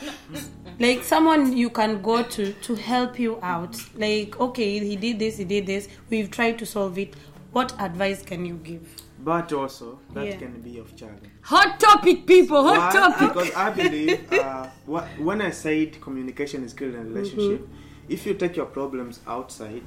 Like 0.80 1.04
someone 1.04 1.56
you 1.56 1.70
can 1.70 2.02
go 2.02 2.24
to 2.24 2.54
to 2.54 2.76
help 2.76 3.18
you 3.20 3.40
out. 3.42 3.76
Like, 3.96 4.40
okay, 4.40 4.80
he 4.80 4.96
did 4.96 5.20
this, 5.20 5.38
he 5.38 5.46
did 5.46 5.66
this. 5.66 5.88
We've 6.10 6.30
tried 6.30 6.60
to 6.60 6.66
solve 6.66 6.98
it. 6.98 7.14
What 7.52 7.74
advice 7.80 8.22
can 8.22 8.46
you 8.46 8.56
give? 8.56 8.82
But 9.24 9.54
also, 9.54 10.00
that 10.14 10.26
Yeah. 10.28 10.36
can 10.38 10.62
be 10.62 10.78
of 10.78 10.96
challenge. 10.96 11.30
Hot 11.44 11.80
topic, 11.80 12.28
people. 12.28 12.64
Hot 12.64 12.94
Why? 12.94 13.00
topic. 13.00 13.28
Because 13.34 13.56
I 13.56 13.70
believe 13.84 14.34
uh, 14.34 14.68
what, 14.86 15.06
when 15.20 15.42
I 15.42 15.52
said 15.52 16.00
communication 16.02 16.64
is 16.64 16.74
key 16.74 16.86
in 16.86 16.96
a 16.96 17.04
relationship, 17.04 17.62
Mm-hmm. 17.62 18.14
if 18.14 18.26
you 18.26 18.34
take 18.36 18.56
your 18.56 18.68
problems 18.68 19.22
outside, 19.26 19.84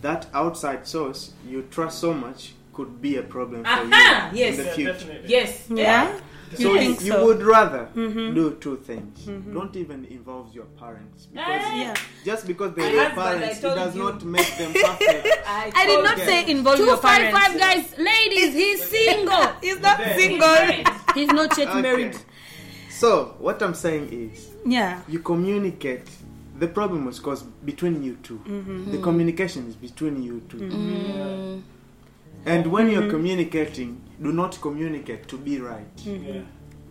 that 0.00 0.26
outside 0.34 0.86
source 0.86 1.32
you 1.46 1.62
trust 1.70 2.00
so 2.00 2.12
much 2.14 2.54
could 2.72 3.00
be 3.00 3.18
a 3.18 3.22
problem 3.22 3.62
for 3.62 3.68
Aha, 3.70 4.30
you 4.32 4.38
yes. 4.38 4.58
in 4.58 4.64
the 4.64 4.70
future. 4.72 4.92
definitely. 4.94 5.28
Yes. 5.28 5.66
Yeah. 5.70 6.18
So 6.56 6.62
You 6.62 6.72
you, 6.72 6.78
think 6.78 7.00
you 7.00 7.12
so? 7.12 7.24
would 7.26 7.42
rather 7.42 7.88
Mhm. 7.94 8.34
do 8.34 8.56
two 8.60 8.76
things. 8.76 9.20
Mm-hmm. 9.26 9.54
Don't 9.54 9.74
even 9.76 10.04
involve 10.06 10.54
your 10.54 10.66
parents 10.78 11.26
because 11.26 11.62
Yeah. 11.74 11.94
just 12.24 12.46
because 12.46 12.74
they're 12.74 12.92
your 12.92 13.10
parents, 13.10 13.58
it 13.58 13.62
does 13.62 13.94
you. 13.96 14.02
not 14.02 14.22
make 14.24 14.50
them 14.58 14.72
perfect. 14.72 15.26
I, 15.46 15.72
I 15.74 15.86
did 15.86 16.02
not 16.04 16.16
them. 16.18 16.26
say 16.26 16.50
involve 16.50 16.76
Two 16.76 16.84
your 16.84 16.96
five 16.98 17.22
parents. 17.32 17.38
five 17.38 17.58
guys, 17.58 17.84
ladies. 17.98 18.52
He's 18.62 18.82
single. 18.84 19.46
He's 19.62 19.80
not 19.80 19.98
There. 19.98 20.18
single. 20.18 20.56
He's 21.14 21.28
not 21.28 21.56
yet 21.56 21.68
Okay. 21.68 21.80
married. 21.82 22.16
So 22.90 23.34
what 23.38 23.62
I'm 23.62 23.74
saying 23.74 24.08
is, 24.12 24.48
Yeah. 24.66 25.00
you 25.08 25.20
communicate. 25.20 26.06
The 26.58 26.68
problem 26.68 27.06
was 27.06 27.18
caused 27.18 27.46
between 27.64 28.02
you 28.04 28.16
2 28.22 28.38
Mm-hmm. 28.46 28.92
The 28.92 28.98
communication 28.98 29.66
is 29.68 29.74
between 29.74 30.22
you 30.22 30.42
2 30.48 30.58
And 32.44 32.66
when 32.66 32.86
Mm-hmm. 32.86 33.00
you're 33.02 33.10
communicating, 33.10 34.00
do 34.20 34.32
not 34.32 34.60
communicate 34.60 35.28
to 35.28 35.36
be 35.38 35.60
right. 35.60 35.86
Yeah. 36.04 36.42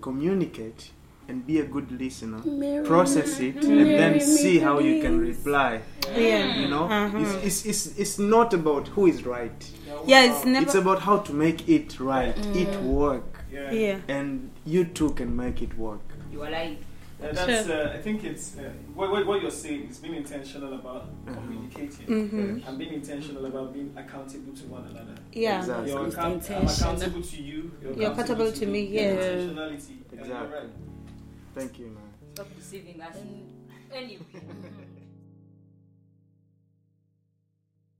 Communicate 0.01 0.91
and 1.27 1.45
be 1.45 1.59
a 1.59 1.63
good 1.63 1.91
listener. 1.99 2.39
Process 2.83 3.39
it 3.39 3.55
and 3.63 3.87
then 3.87 4.19
see 4.19 4.59
how 4.59 4.79
you 4.79 5.01
can 5.01 5.19
reply. 5.19 5.81
Yeah. 6.15 6.55
You 6.61 6.67
know, 6.69 6.85
Uh-huh. 6.85 7.17
it's, 7.17 7.45
it's, 7.45 7.65
it's, 7.65 7.99
it's 7.99 8.19
not 8.19 8.53
about 8.53 8.87
who 8.89 9.07
is 9.07 9.25
right. 9.25 9.71
Yeah, 10.05 10.23
it's 10.31 10.45
never. 10.45 10.65
It's 10.65 10.75
about 10.75 10.99
how 10.99 11.17
to 11.19 11.33
make 11.33 11.69
it 11.69 11.99
right, 11.99 12.35
it 12.55 12.81
work, 12.81 13.43
Yeah. 13.53 13.71
yeah. 13.71 13.97
and 14.07 14.49
you 14.65 14.85
too 14.85 15.11
can 15.11 15.35
make 15.35 15.61
it 15.61 15.77
work. 15.77 16.01
You 16.31 16.41
are 16.43 16.49
lying. 16.51 16.77
Uh, 17.21 17.31
that's, 17.33 17.69
uh, 17.69 17.93
I 17.93 18.01
think 18.01 18.23
it's 18.23 18.57
uh, 18.57 18.63
what, 18.95 19.11
what, 19.11 19.25
what 19.27 19.41
you're 19.41 19.51
saying 19.51 19.89
is 19.89 19.97
being 19.99 20.15
intentional 20.15 20.73
about 20.73 21.03
Uh-huh. 21.27 21.35
communicating 21.35 22.07
Mhm. 22.07 22.67
and 22.67 22.77
being 22.79 22.93
intentional 22.93 23.45
about 23.45 23.73
being 23.73 23.93
accountable 23.95 24.53
to 24.53 24.63
one 24.67 24.85
another. 24.91 25.15
Yeah. 25.31 25.59
Exactly. 25.59 25.89
You're 25.91 26.07
account- 26.07 26.17
I'm 26.25 26.31
intentional. 26.33 26.71
accountable 26.95 27.21
to 27.21 27.37
you. 27.41 27.71
You're, 27.81 27.93
You're 27.93 28.11
accountable 28.11 28.51
to 28.51 28.65
me, 28.65 28.81
yeah. 28.87 29.13
Intentionality. 29.13 29.93
Exactly. 30.13 30.57
right. 30.57 30.69
Thank 31.55 31.79
you, 31.79 31.85
man. 31.87 32.03
Stop 32.33 32.47
deceiving 32.55 33.01
us. 33.01 33.15
Anyway. 33.93 34.25